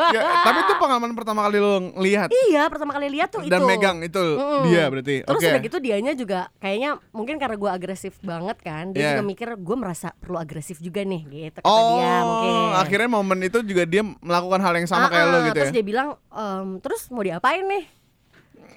Ya, 0.08 0.24
tapi 0.40 0.60
itu 0.62 0.74
pengalaman 0.78 1.12
pertama 1.12 1.44
kali 1.44 1.60
lo 1.60 1.92
lihat 2.00 2.32
Iya 2.32 2.72
pertama 2.72 2.96
kali 2.96 3.12
lihat 3.12 3.28
tuh 3.28 3.44
dan 3.44 3.60
itu. 3.60 3.68
megang 3.68 4.00
itu 4.00 4.24
Mm-mm. 4.24 4.64
dia 4.66 4.88
berarti. 4.88 5.16
Terus 5.22 5.36
Oke. 5.36 5.52
udah 5.52 5.62
gitu 5.62 5.78
dianya 5.80 6.14
juga 6.14 6.48
kayaknya 6.58 6.96
mungkin 7.12 7.36
karena 7.36 7.60
gue 7.60 7.68
agresif 7.70 8.16
banget 8.22 8.56
kan, 8.62 8.96
dia 8.96 9.04
Iya. 9.04 9.10
juga 9.14 9.24
mikir 9.28 9.48
gue 9.54 9.76
merasa 9.76 10.16
perlu 10.16 10.40
agresif 10.40 10.80
juga 10.80 11.04
nih 11.04 11.22
gitu 11.28 11.60
kata 11.60 11.68
Oh, 11.68 12.00
dia 12.00 12.14
mungkin. 12.24 12.54
akhirnya 12.78 13.10
momen 13.12 13.40
itu 13.42 13.60
juga 13.64 13.84
dia 13.84 14.00
melakukan 14.00 14.62
hal 14.62 14.74
yang 14.76 14.88
sama 14.88 15.06
Ah, 15.06 15.12
kayak 15.12 15.26
lo 15.26 15.36
ah, 15.36 15.44
gitu 15.44 15.58
Terus 15.58 15.68
ya. 15.68 15.76
dia 15.76 15.86
bilang, 15.86 16.08
"Em, 16.26 16.68
terus 16.80 17.02
mau 17.10 17.20
diapain 17.22 17.68
nih? 17.68 17.84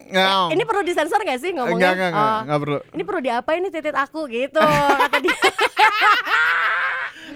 Nggak, 0.00 0.54
Ini 0.54 0.62
perlu 0.62 0.82
disensor 0.82 1.20
gak 1.20 1.36
sih 1.36 1.50
ngomongnya? 1.50 1.90
enggak, 1.90 1.92
enggak, 1.92 2.10
enggak, 2.10 2.24
Oh, 2.24 2.40
enggak 2.40 2.58
perlu. 2.60 2.78
ini 2.90 3.02
perlu 3.02 3.20
diapain 3.20 3.60
nih 3.60 3.70
titik 3.70 3.92
aku 3.94 4.20
gitu 4.26 4.62
kata 5.02 5.16
dia. 5.18 5.36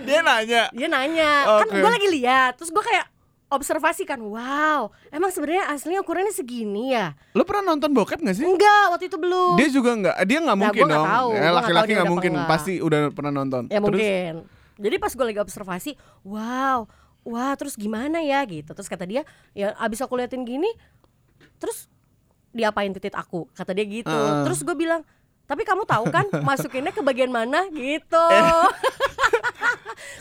Dia 0.02 0.18
nanya. 0.20 0.62
Dia 0.70 0.88
nanya, 0.88 1.30
kan 1.60 1.68
Oke. 1.68 1.78
gue 1.78 1.90
lagi 1.90 2.08
lihat, 2.10 2.52
terus 2.56 2.68
gue 2.68 2.80
kayak 2.80 3.06
observasi 3.48 4.02
kan, 4.02 4.16
wow, 4.18 4.88
emang 5.08 5.28
sebenarnya 5.28 5.68
aslinya 5.68 6.00
ukurannya 6.00 6.32
segini 6.32 6.90
ya? 6.90 7.12
Lo 7.30 7.44
pernah 7.44 7.70
nonton 7.70 7.92
bokep 7.92 8.18
gak 8.18 8.34
sih? 8.34 8.42
Enggak, 8.42 8.84
waktu 8.90 9.06
itu 9.06 9.16
belum. 9.16 9.54
Dia 9.54 9.68
juga 9.68 9.90
enggak, 9.92 10.16
dia 10.24 10.38
nggak 10.40 10.48
Nah, 10.48 10.62
mungkin 10.64 10.80
gua 10.80 10.88
nggak 10.88 10.98
dong. 10.98 11.10
tahu, 11.12 11.28
Ya, 11.28 11.40
tahu 11.42 11.54
laki-laki 11.54 11.90
nggak 11.92 12.08
mungkin, 12.08 12.32
enggak. 12.32 12.48
pasti 12.48 12.72
udah 12.78 13.00
pernah 13.12 13.32
nonton. 13.34 13.62
Ya 13.68 13.78
Terus, 13.78 13.84
mungkin. 13.84 14.32
Jadi 14.80 14.96
pas 14.96 15.12
gue 15.12 15.26
lagi 15.26 15.38
observasi, 15.38 15.90
wow, 16.24 16.88
wah 17.22 17.52
terus 17.54 17.76
gimana 17.76 18.18
ya 18.20 18.40
gitu. 18.42 18.72
Terus 18.72 18.88
kata 18.88 19.04
dia, 19.04 19.22
ya 19.52 19.76
abis 19.76 20.00
aku 20.00 20.16
liatin 20.16 20.42
gini, 20.42 20.72
terus 21.60 21.86
diapain 22.52 22.92
titik 22.92 23.12
aku? 23.12 23.48
Kata 23.50 23.72
dia 23.72 23.84
gitu. 23.84 24.08
Heeh. 24.08 24.44
Terus 24.44 24.62
gue 24.62 24.72
bilang, 24.72 25.02
tapi 25.44 25.64
kamu 25.64 25.82
tahu 25.84 26.04
kan 26.08 26.26
masukinnya 26.48 26.92
ke 26.92 27.00
bagian 27.00 27.28
mana 27.28 27.66
gitu. 27.68 28.26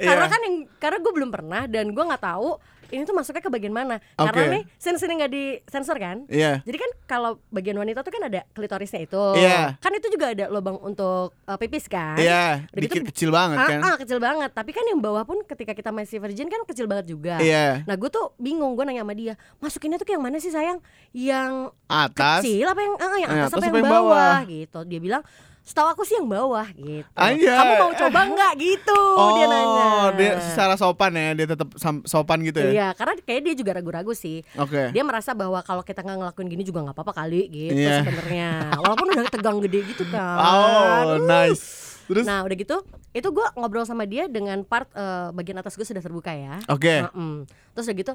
karena 0.01 0.25
Iya. 0.25 0.31
kan 0.31 0.39
yang 0.41 0.55
karena 0.77 0.97
gue 0.97 1.13
belum 1.13 1.29
pernah 1.29 1.63
dan 1.65 1.91
gue 1.91 2.03
nggak 2.03 2.23
tahu 2.23 2.57
ini 2.91 3.01
tuh 3.01 3.12
masuknya 3.12 3.39
ke 3.39 3.50
bagian 3.50 3.71
mana 3.71 3.98
karena 4.13 4.41
Oke. 4.41 4.51
nih 4.51 4.63
sini-sini 4.75 5.13
nggak 5.15 5.31
disensor 5.31 5.95
kan 5.95 6.27
Iya. 6.27 6.60
jadi 6.62 6.77
kan 6.77 6.91
kalau 7.05 7.31
bagian 7.48 7.75
wanita 7.75 8.00
tuh 8.00 8.12
kan 8.12 8.24
ada 8.24 8.45
klitorisnya 8.50 9.01
itu 9.01 9.24
Iya. 9.36 9.75
kan 9.75 9.91
itu 9.91 10.07
juga 10.07 10.29
ada 10.29 10.45
lubang 10.48 10.77
untuk 10.77 11.33
uh, 11.41 11.57
pipis 11.57 11.86
kan 11.86 12.15
Iya, 12.15 12.67
gitu- 12.69 12.91
dikit 12.93 13.03
kecil 13.07 13.29
banget 13.29 13.57
ah, 13.57 13.67
kan. 13.67 13.79
ah, 13.81 13.95
kecil 13.95 14.17
banget 14.17 14.50
tapi 14.50 14.71
kan 14.71 14.83
yang 14.83 15.00
bawah 15.00 15.24
pun 15.24 15.41
ketika 15.43 15.71
kita 15.71 15.89
masih 15.89 16.19
virgin 16.19 16.45
kan 16.45 16.62
kecil 16.63 16.86
banget 16.86 17.07
juga 17.07 17.38
Iya. 17.38 17.81
nah 17.83 17.95
gue 17.95 18.07
tuh 18.07 18.36
bingung 18.36 18.74
gue 18.74 18.83
nanya 18.83 19.01
sama 19.01 19.13
dia 19.13 19.33
masukinnya 19.57 19.95
tuh 19.95 20.05
ke 20.05 20.12
yang 20.12 20.21
mana 20.21 20.38
sih 20.38 20.50
sayang 20.50 20.77
yang 21.12 21.71
Atas. 21.86 22.41
kecil 22.41 22.65
apa 22.65 22.79
yang 22.79 22.93
ah, 22.98 23.17
yang 23.17 23.29
Eh, 23.29 23.39
atas 23.39 23.50
atas 23.50 23.57
apa 23.57 23.65
yang 23.65 23.75
yang 23.77 23.88
bawah? 23.89 24.00
bawah? 24.12 24.38
gitu 24.45 24.79
dia 24.83 25.00
bilang 25.00 25.24
setahu 25.62 25.88
aku 25.89 26.01
sih 26.01 26.15
yang 26.15 26.25
bawah 26.25 26.65
gitu 26.72 27.06
Anjay. 27.13 27.46
kamu 27.48 27.74
mau 27.77 27.91
coba 27.94 28.20
nggak 28.27 28.53
gitu 28.58 29.01
Oh, 29.13 29.30
dia 29.36 29.46
nanya 29.46 29.88
dia 30.12 30.32
secara 30.44 30.74
sopan 30.74 31.13
ya, 31.13 31.30
dia 31.34 31.48
tetap 31.48 31.70
sopan 32.03 32.39
gitu 32.41 32.60
ya. 32.60 32.72
iya 32.72 32.88
karena 32.91 33.13
kayak 33.20 33.41
dia 33.44 33.53
juga 33.56 33.72
ragu-ragu 33.74 34.12
sih 34.12 34.41
Oke. 34.56 34.89
dia 34.89 35.01
merasa 35.01 35.32
bahwa 35.32 35.62
kalau 35.62 35.80
kita 35.80 36.01
nggak 36.01 36.18
ngelakuin 36.18 36.50
gini 36.50 36.63
juga 36.63 36.82
nggak 36.82 36.96
apa-apa 36.96 37.13
kali 37.15 37.41
gitu 37.48 37.77
Iya. 37.77 38.01
sebenarnya 38.01 38.50
walaupun 38.75 39.08
udah 39.12 39.25
tegang 39.30 39.58
gede 39.60 39.80
gitu 39.88 40.03
kan 40.08 40.38
Oh, 40.38 40.80
Uh. 41.15 41.24
nice. 41.24 41.65
Terus 42.03 42.25
nah 42.25 42.41
udah 42.41 42.56
gitu 42.56 42.75
itu 43.12 43.27
gue 43.27 43.48
ngobrol 43.53 43.86
sama 43.86 44.03
dia 44.03 44.25
dengan 44.25 44.62
part 44.62 44.89
eh, 44.91 45.30
bagian 45.32 45.56
atas 45.58 45.74
gue 45.74 45.86
sudah 45.86 46.00
terbuka 46.00 46.32
ya 46.32 46.58
Oke. 46.68 47.06
Mm-mm. 47.06 47.46
terus 47.72 47.86
udah 47.86 47.98
gitu 47.98 48.13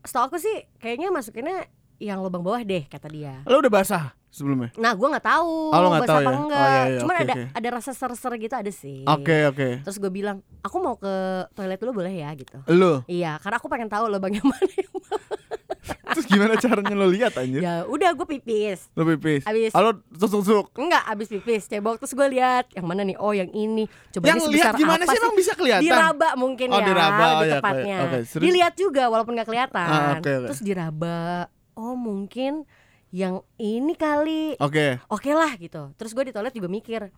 setahu 0.00 0.28
aku 0.28 0.36
sih 0.36 0.52
kayaknya 0.76 1.08
masukinnya 1.08 1.64
yang 1.96 2.18
lubang 2.18 2.40
bawah 2.40 2.60
deh 2.60 2.84
kata 2.84 3.06
dia 3.06 3.42
Lo 3.44 3.58
udah 3.58 3.72
basah 3.72 4.04
sebelumnya? 4.28 4.74
Nah, 4.74 4.92
gue 4.92 5.08
nggak 5.08 5.22
tahu 5.24 5.52
Oh, 5.70 5.78
lo 5.78 5.86
nggak 5.88 6.02
basah 6.02 6.10
tahu 6.10 6.18
apa 6.18 6.26
ya? 6.26 6.36
enggak. 6.36 6.58
Oh, 6.58 6.66
iya, 6.66 6.82
iya, 6.84 6.98
Cuman 6.98 7.14
oke, 7.14 7.22
ada 7.22 7.32
oke. 7.32 7.44
ada 7.54 7.68
rasa 7.70 7.90
ser-ser 7.92 8.32
gitu 8.36 8.54
ada 8.56 8.72
sih. 8.72 9.00
Oke, 9.04 9.36
oke. 9.46 9.68
Terus 9.80 9.96
gue 9.96 10.10
bilang, 10.10 10.36
aku 10.58 10.76
mau 10.76 10.94
ke 10.94 11.12
toilet 11.52 11.78
dulu 11.78 12.02
boleh 12.02 12.10
ya 12.12 12.34
gitu. 12.34 12.58
Lo. 12.68 13.06
Iya, 13.06 13.38
karena 13.38 13.56
aku 13.56 13.68
pengen 13.68 13.86
tahu 13.86 14.08
lubang 14.08 14.30
yang 14.30 14.42
mana. 14.50 14.66
yang 14.66 14.90
mana. 14.92 15.26
Terus 16.14 16.26
gimana 16.26 16.54
caranya 16.56 16.94
lo 16.94 17.06
lihat 17.06 17.34
anjir? 17.34 17.58
ya 17.58 17.82
udah 17.84 18.10
gue 18.12 18.26
pipis. 18.28 18.86
Lo 18.92 19.02
pipis. 19.04 19.42
Abis. 19.44 19.70
Halo, 19.70 19.98
tusuk-tusuk. 20.08 20.70
Enggak, 20.74 21.02
abis 21.06 21.26
pipis 21.28 21.66
cebok 21.66 21.98
terus 21.98 22.10
gue 22.12 22.26
lihat 22.30 22.70
yang 22.70 22.86
mana 22.86 23.02
nih? 23.02 23.14
Oh, 23.16 23.30
yang 23.30 23.50
ini. 23.50 23.86
Coba 24.10 24.24
Yang 24.24 24.50
lihat 24.50 24.74
gimana 24.74 25.02
sih 25.04 25.14
emang 25.14 25.34
bisa 25.34 25.52
kelihatan? 25.52 25.84
Diraba 25.84 26.34
mungkin 26.34 26.70
Oh, 26.70 26.78
ya. 26.78 26.86
diraba. 26.86 27.18
Oh, 27.20 27.30
lebih 27.36 27.46
ya, 27.46 27.54
tepatnya. 27.58 27.96
Terus? 28.24 28.42
Dilihat 28.42 28.74
juga 28.74 29.02
walaupun 29.06 29.34
nggak 29.34 29.46
kelihatan. 29.46 29.86
Ah, 29.86 30.10
oke, 30.16 30.26
oke. 30.26 30.46
Terus 30.50 30.62
diraba. 30.62 31.46
Oh, 31.74 31.94
mungkin 31.94 32.64
yang 33.10 33.42
ini 33.56 33.94
kali. 33.94 34.58
Oke. 34.58 34.98
oke 35.06 35.30
lah 35.30 35.54
gitu 35.54 35.94
terus 35.94 36.10
gue 36.10 36.24
di 36.24 36.32
toilet 36.32 36.50
juga 36.50 36.66
mikir 36.66 37.14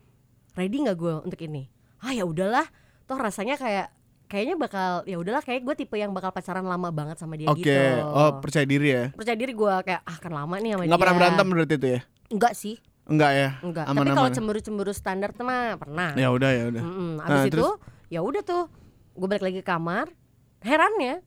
ready 0.52 0.76
nggak 0.78 0.92
gue 0.94 1.14
untuk 1.22 1.40
ini 1.40 1.72
ah 1.98 2.12
ya 2.12 2.22
udahlah 2.22 2.68
toh 3.02 3.16
rasanya 3.16 3.56
kayak 3.56 3.88
kayaknya 4.26 4.56
bakal 4.56 5.00
ya 5.04 5.16
udahlah 5.16 5.40
kayak 5.40 5.62
gue 5.62 5.74
tipe 5.74 5.94
yang 5.94 6.12
bakal 6.12 6.28
pacaran 6.30 6.64
lama 6.64 6.90
banget 6.90 7.16
sama 7.16 7.32
dia 7.34 7.48
Oke. 7.48 7.62
gitu 7.62 8.04
Oh, 8.04 8.40
percaya 8.40 8.64
diri 8.64 8.88
ya. 8.90 9.04
percaya 9.08 9.32
diri 9.34 9.52
gue 9.52 9.74
kayak 9.82 10.02
ah 10.02 10.16
kan 10.16 10.32
lama 10.34 10.56
nih 10.58 10.70
sama 10.70 10.82
Nggak 10.82 10.90
dia 10.90 11.00
pernah 11.00 11.16
berantem 11.16 11.46
berarti 11.48 11.74
itu 11.74 11.88
ya? 11.88 12.00
enggak 12.28 12.52
sih 12.52 12.76
Enggak 13.06 13.32
ya? 13.32 13.48
enggak 13.62 13.84
tapi 13.86 14.10
kalau 14.10 14.30
cemburu-cemburu 14.34 14.92
standar 14.92 15.30
tuh 15.32 15.44
mah 15.46 15.78
pernah 15.78 16.12
Ya 16.12 16.28
udah, 16.28 16.50
ya 16.50 16.64
udah. 16.68 16.82
Mm-mm. 16.82 17.10
Nah, 17.16 17.24
abis 17.24 17.40
itu 17.48 17.54
terus? 17.56 17.72
ya 18.08 18.20
udah 18.20 18.42
tuh 18.42 18.68
gue 19.14 19.26
balik 19.26 19.44
lagi 19.46 19.58
ke 19.60 19.66
kamar 19.66 20.12
herannya 20.60 21.24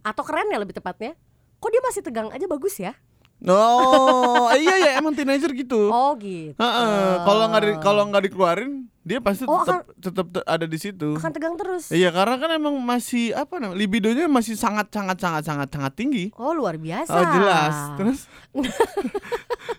atau 0.00 0.22
kerennya 0.26 0.58
lebih 0.58 0.74
tepatnya 0.74 1.14
kok 1.60 1.68
dia 1.68 1.82
masih 1.82 2.00
tegang 2.00 2.28
aja 2.28 2.46
bagus 2.46 2.76
ya 2.76 2.96
Oh, 3.42 4.52
iya 4.60 4.76
ya 4.76 4.90
emang 4.96 5.12
teenager 5.12 5.48
gitu. 5.50 5.88
oh 5.88 6.12
gitu 6.14 6.52
Heeh, 6.54 7.24
kalau 7.24 7.44
nggak 7.46 7.62
di, 7.62 7.72
kalau 7.78 8.02
nggak 8.06 8.22
dikeluarin 8.26 8.84
dia 9.00 9.16
pasti 9.18 9.44
Oh, 9.44 9.64
tetap 9.64 9.88
tetap 9.96 10.26
te- 10.30 10.44
ada 10.44 10.64
di 10.64 10.76
situ. 10.76 11.16
akan 11.16 11.30
tegang 11.30 11.56
terus 11.56 11.88
Iya 11.88 12.08
karena 12.10 12.36
kan 12.36 12.52
emang 12.52 12.76
masih 12.76 13.32
apa 13.32 13.56
namanya 13.56 13.78
libidonya 13.78 14.28
masih 14.28 14.52
sangat 14.54 14.88
sangat 14.88 15.16
sangat 15.16 15.42
sangat 15.42 15.68
sangat 15.68 15.92
tinggi. 15.94 16.28
oh 16.34 16.52
luar 16.52 16.76
biasa 16.76 17.08
Oh 17.10 17.24
jelas. 17.32 17.74
Terus 17.96 18.18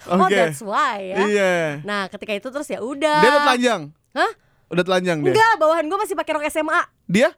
Oh 0.10 0.18
Oke. 0.20 0.34
that's 0.34 0.60
why 0.60 0.98
ya. 1.00 1.18
Iya. 1.22 1.54
Nah 1.84 2.08
ketika 2.08 2.34
itu 2.34 2.48
terus 2.48 2.66
ya 2.66 2.82
udah. 2.82 3.20
Dia 3.20 3.30
udah 3.30 3.42
telanjang. 3.46 3.82
Hah? 4.12 4.32
Udah 4.68 4.84
telanjang 4.84 5.18
dia. 5.22 5.32
Enggak, 5.32 5.54
bawahan 5.58 5.86
gue 5.86 5.98
masih 5.98 6.16
pakai 6.16 6.32
rok 6.34 6.46
SMA. 6.48 6.82
Dia? 7.06 7.30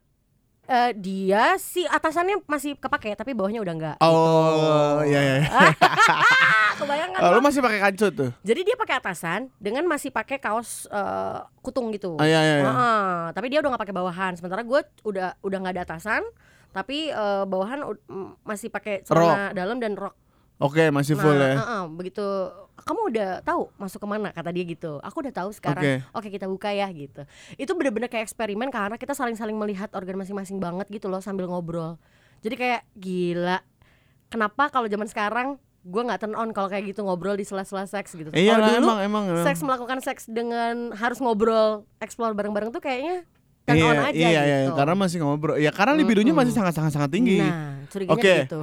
Eh, 0.64 0.96
dia 0.96 1.60
si 1.60 1.84
atasannya 1.84 2.40
masih 2.48 2.80
kepake 2.80 3.20
tapi 3.20 3.36
bawahnya 3.36 3.60
udah 3.60 3.74
enggak. 3.76 3.98
Oh, 4.00 5.04
iya 5.04 5.20
iya. 5.20 5.38
Ah, 5.52 5.76
kebayang 6.80 7.12
kan? 7.12 7.20
Oh, 7.20 7.30
lu 7.36 7.44
masih 7.44 7.60
pakai 7.60 7.84
kancut 7.84 8.14
tuh? 8.16 8.32
Jadi 8.48 8.64
dia 8.64 8.76
pakai 8.80 8.96
atasan 8.96 9.52
dengan 9.60 9.84
masih 9.86 10.08
pakai 10.08 10.40
kaos 10.40 10.88
eh, 10.88 11.40
kutung 11.60 11.92
gitu. 11.92 12.16
Oh, 12.16 12.24
iya 12.24 12.40
iya. 12.40 12.56
iya. 12.64 12.66
Heeh, 12.66 13.12
tapi 13.36 13.52
dia 13.52 13.60
udah 13.60 13.76
nggak 13.76 13.84
pakai 13.84 13.96
bawahan. 13.96 14.32
Sementara 14.40 14.64
gue 14.64 14.80
udah 15.04 15.36
udah 15.44 15.58
nggak 15.60 15.74
ada 15.76 15.84
atasan, 15.84 16.24
tapi 16.72 17.12
eh, 17.12 17.44
bawahan 17.44 17.84
m- 18.08 18.40
masih 18.42 18.72
pakai 18.72 19.04
celana 19.04 19.52
dalam 19.52 19.84
dan 19.84 20.00
rok. 20.00 20.16
Oke, 20.64 20.84
masih 20.96 21.20
full 21.20 21.36
nah, 21.36 21.52
ya. 21.52 21.56
heeh, 21.60 21.84
begitu 21.92 22.24
kamu 22.84 23.00
udah 23.14 23.30
tahu 23.46 23.70
masuk 23.78 24.00
ke 24.04 24.08
mana 24.08 24.30
kata 24.32 24.50
dia 24.50 24.66
gitu. 24.66 24.98
Aku 25.04 25.22
udah 25.22 25.34
tahu 25.36 25.50
sekarang. 25.52 25.84
Oke. 25.84 25.94
Oke 26.16 26.28
kita 26.32 26.48
buka 26.50 26.72
ya 26.72 26.88
gitu. 26.92 27.24
Itu 27.60 27.76
bener-bener 27.76 28.10
kayak 28.10 28.28
eksperimen 28.28 28.72
karena 28.74 28.98
kita 28.98 29.14
saling-saling 29.14 29.56
melihat 29.56 29.92
organ 29.94 30.20
masing-masing 30.20 30.58
banget 30.58 30.90
gitu 30.90 31.08
loh 31.08 31.22
sambil 31.22 31.48
ngobrol. 31.48 32.00
Jadi 32.42 32.56
kayak 32.60 32.82
gila. 32.98 33.62
Kenapa 34.28 34.74
kalau 34.74 34.90
zaman 34.90 35.08
sekarang 35.08 35.48
gue 35.84 36.02
nggak 36.02 36.20
turn 36.24 36.36
on 36.40 36.56
kalau 36.56 36.72
kayak 36.72 36.96
gitu 36.96 37.04
ngobrol 37.04 37.36
di 37.36 37.44
sela-sela 37.44 37.84
seks 37.84 38.16
gitu. 38.16 38.32
Iya 38.32 38.56
Kalau 38.56 38.64
lah 38.64 38.70
dulu 38.72 38.80
emang 38.80 39.00
emang. 39.04 39.24
emang. 39.36 39.46
seks 39.46 39.60
melakukan 39.62 40.00
seks 40.00 40.24
dengan 40.32 40.96
harus 40.96 41.20
ngobrol, 41.20 41.84
explore 42.00 42.32
bareng-bareng 42.32 42.72
tuh 42.72 42.80
kayaknya 42.80 43.28
turn 43.64 43.76
iya, 43.76 43.86
on 43.86 43.98
aja 43.98 44.12
iya, 44.14 44.30
iya, 44.30 44.58
gitu. 44.62 44.76
karena 44.76 44.94
masih 44.94 45.18
ngobrol. 45.20 45.56
Ya 45.56 45.72
karena 45.72 45.94
libidonya 45.94 46.30
Mm-mm. 46.30 46.44
masih 46.44 46.54
sangat 46.54 46.74
sangat 46.74 46.92
sangat 46.92 47.10
tinggi. 47.10 47.40
Nah, 47.40 47.88
curiganya 47.88 48.14
Oke. 48.14 48.36
gitu. 48.44 48.60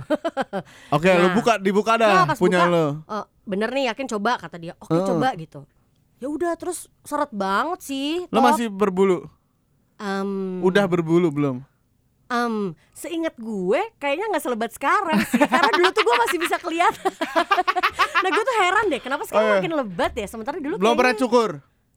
Oke, 0.97 1.09
lu 1.11 1.25
nah. 1.25 1.35
buka 1.35 1.52
dibuka 1.57 1.92
Nah, 1.95 1.99
dah 1.99 2.12
pas 2.26 2.37
punya 2.37 2.61
buka, 2.62 2.73
lu. 2.73 2.85
"Eh, 3.07 3.25
bener 3.45 3.69
nih 3.71 3.85
yakin 3.88 4.07
coba 4.11 4.37
kata 4.37 4.57
dia. 4.57 4.73
Oke 4.76 4.92
Heeh. 4.92 5.07
coba 5.07 5.28
gitu. 5.35 5.61
Ya 6.16 6.28
udah 6.28 6.52
terus 6.54 6.85
seret 7.00 7.30
banget 7.30 7.80
sih. 7.83 8.28
Lu 8.28 8.38
top. 8.38 8.45
masih 8.47 8.66
berbulu? 8.69 9.25
Em, 9.97 10.61
Udah 10.61 10.85
berbulu 10.85 11.28
belum? 11.28 11.57
em, 12.26 12.54
seingat 12.95 13.35
gue 13.37 13.80
kayaknya 13.99 14.30
nggak 14.30 14.38
selebat 14.40 14.71
sekarang 14.71 15.19
sih 15.26 15.42
karena 15.42 15.66
dulu 15.75 15.90
tuh 15.90 15.99
gue 16.00 16.16
masih 16.16 16.38
bisa 16.38 16.57
kelihatan 16.57 17.11
nah 18.23 18.30
gue 18.30 18.45
tuh 18.47 18.57
heran 18.57 18.87
deh 18.87 19.02
kenapa 19.02 19.26
sekarang 19.26 19.42
Oh, 19.42 19.50
iya. 19.50 19.59
makin 19.59 19.75
lebat 19.75 20.12
ya 20.14 20.26
sementara 20.30 20.57
dulu 20.57 20.78
Belum 20.78 20.95
pernah 20.95 21.11
kayaknya- 21.11 21.26
cukur. 21.26 21.50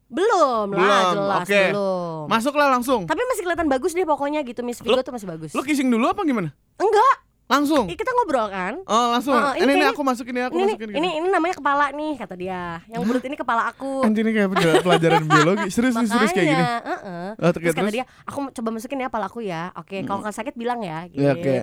Belum 0.05 0.67
lah 0.69 0.79
Belum, 0.79 1.13
jelas 1.13 1.39
oke. 1.41 1.61
belum 1.69 2.23
Masuklah 2.27 2.67
langsung. 2.69 3.01
tapi 3.03 3.21
masih 3.25 3.41
kelihatan 3.41 3.67
bagus 3.67 3.91
deh 3.91 4.03
pokoknya 4.03 4.41
gitu 4.41 4.61
Miss 4.61 4.77
Vigo 4.77 4.97
tuh 4.97 5.11
masih 5.11 5.27
bagus 5.27 5.51
Lu 5.51 5.61
kissing 5.61 5.87
dulu 5.87 6.07
apa 6.07 6.21
gimana? 6.21 6.51
enggak 6.75 7.15
Langsung. 7.43 7.85
Ih, 7.85 7.93
kita 7.93 8.07
ngobrol 8.09 8.47
kan 8.47 8.81
Oh, 8.83 9.11
langsung. 9.11 9.35
Oh, 9.35 9.51
ini, 9.53 9.67
ini 9.67 9.73
ini 9.75 9.85
aku 9.85 9.99
masukin 10.01 10.31
ya, 10.33 10.47
aku 10.47 10.55
ini, 10.55 10.73
masukin. 10.73 10.89
ini 10.95 11.09
ini 11.19 11.27
namanya 11.27 11.55
kepala 11.55 11.91
nih 11.91 12.15
kata 12.15 12.33
dia 12.33 12.79
yang 12.87 13.03
bulat 13.03 13.19
ini 13.21 13.35
kepala 13.35 13.67
aku 13.67 13.99
Anjir 13.99 14.23
ini 14.23 14.31
kayak 14.31 14.49
pelajaran- 14.79 15.27
biologi. 15.27 15.67
Serius 15.67 15.93
nih, 15.93 16.07
serius 16.07 16.31
kayak 16.31 16.47
gini. 16.47 16.63
Makanya, 16.63 16.81
heeh. 16.87 17.27
Oh, 17.35 17.51
terus 17.51 17.75
kata 17.75 17.91
dia, 17.91 18.05
aku 18.23 18.37
coba 18.49 18.69
masukin 18.71 18.97
ya 18.97 19.09
pala 19.11 19.27
aku 19.27 19.43
ya. 19.43 19.75
Oke, 19.75 20.01
kalau 20.01 20.23
nggak 20.23 20.33
sakit 20.33 20.55
bilang 20.55 20.79
ya, 20.81 21.03
gitu. 21.05 21.19
Ya, 21.19 21.35
oke. 21.35 21.53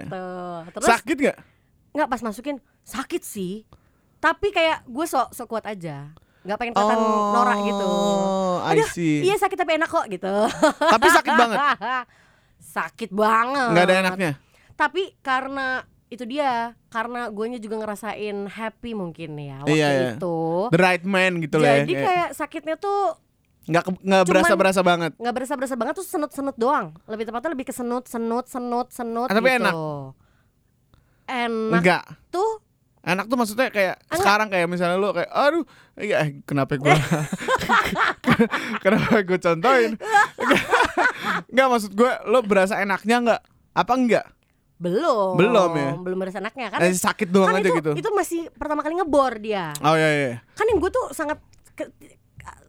Terus 0.70 0.84
Sakit 0.86 1.16
gak? 1.18 1.36
nggak 1.90 2.08
pas 2.08 2.20
masukin 2.20 2.56
sakit 2.82 3.22
sih, 3.24 3.64
tapi 4.18 4.52
kayak 4.52 4.84
gue 4.84 5.06
sok 5.06 5.32
sok 5.32 5.48
kuat 5.48 5.64
aja, 5.64 6.12
nggak 6.40 6.56
pengen 6.56 6.72
kelihatan 6.72 7.00
norak 7.30 7.58
gitu. 7.62 7.84
Oh, 7.84 8.56
I 8.62 8.72
Aduh, 8.74 8.88
see. 8.88 9.20
Iya 9.22 9.36
sakit 9.36 9.56
tapi 9.56 9.76
enak 9.76 9.86
kok 9.86 10.06
gitu. 10.06 10.34
Tapi 10.78 11.06
sakit 11.06 11.32
banget. 11.34 11.58
sakit 12.76 13.10
banget. 13.10 13.68
Nggak 13.70 13.84
ada 13.84 13.94
enaknya. 14.00 14.30
Tapi 14.72 15.12
karena 15.20 15.82
itu 16.06 16.24
dia, 16.24 16.72
karena 16.88 17.28
guanya 17.28 17.56
juga 17.56 17.78
ngerasain 17.78 18.48
happy 18.48 18.92
mungkin 18.92 19.30
ya 19.36 19.62
waktu 19.62 19.74
Iya, 19.74 19.88
iya. 19.88 20.10
itu. 20.12 20.36
The 20.68 20.80
right 20.80 21.04
man 21.04 21.38
gitu 21.38 21.56
lah 21.56 21.70
ya. 21.70 21.76
Jadi 21.80 21.92
kayak 21.94 22.28
sakitnya 22.32 22.76
tuh 22.76 23.14
nggak 23.62 23.84
nggak 24.00 24.22
cuman- 24.22 24.30
berasa-berasa 24.32 24.80
banget. 24.80 25.12
nggak 25.14 25.34
berasa 25.36 25.52
berasa 25.54 25.74
banget 25.76 25.94
tuh 25.94 26.02
senut 26.02 26.32
senut 26.32 26.56
doang 26.56 26.96
lebih 27.04 27.22
tepatnya 27.22 27.52
lebih 27.52 27.62
ke 27.62 27.74
senut 27.76 28.02
senut 28.04 28.48
senut 28.48 28.88
senut 28.90 29.28
Ah, 29.28 29.36
tapi 29.36 29.46
gitu. 29.46 29.60
enak? 29.60 29.74
enak 31.28 31.78
Enggak. 31.78 32.02
tuh 32.28 32.50
Enak 33.00 33.32
tuh 33.32 33.36
maksudnya 33.40 33.72
kayak 33.72 33.96
Enggak. 33.96 34.18
sekarang 34.20 34.48
kayak 34.52 34.66
misalnya 34.68 34.96
lu 35.00 35.08
kayak 35.16 35.32
aduh 35.32 35.64
iya 35.96 36.16
eh, 36.20 36.30
kenapa 36.44 36.76
gua? 36.76 36.92
Kenapa 38.84 39.24
gua 39.24 39.38
contohin? 39.40 39.92
Enggak 41.50 41.68
maksud 41.72 41.92
gua 41.96 42.20
lu 42.28 42.38
berasa 42.44 42.76
enaknya 42.76 43.16
enggak 43.24 43.40
apa 43.72 43.92
enggak 43.96 44.26
belum. 44.80 45.36
Belum 45.36 45.70
ya? 45.76 45.92
belum 45.92 46.18
berasa 46.24 46.40
enaknya 46.40 46.72
kan? 46.72 46.80
Eh, 46.80 46.96
sakit 46.96 47.28
doang 47.28 47.52
kan 47.52 47.60
aja 47.60 47.68
itu 47.68 47.76
gitu. 47.84 47.92
itu 48.00 48.10
masih 48.16 48.48
pertama 48.56 48.80
kali 48.80 48.96
ngebor 48.96 49.36
dia. 49.36 49.76
Oh 49.84 49.92
iya 49.92 50.10
iya 50.12 50.32
kan 50.56 50.64
yang 50.68 50.80
gue 50.80 50.90
tuh 50.92 51.12
sangat 51.12 51.40